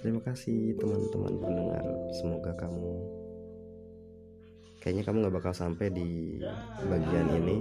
[0.00, 1.84] Terima kasih teman-teman pendengar.
[2.16, 2.92] Semoga kamu
[4.80, 6.40] kayaknya kamu nggak bakal sampai di
[6.88, 7.60] bagian ini.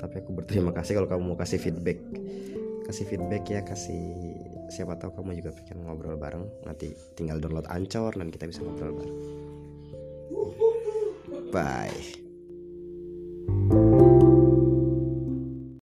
[0.00, 2.00] Tapi aku berterima kasih kalau kamu mau kasih feedback.
[2.84, 4.02] Kasih feedback ya kasih
[4.68, 6.44] siapa tahu kamu juga pengen ngobrol bareng.
[6.68, 9.16] Nanti tinggal download ancor dan kita bisa ngobrol bareng.
[11.54, 12.18] Bye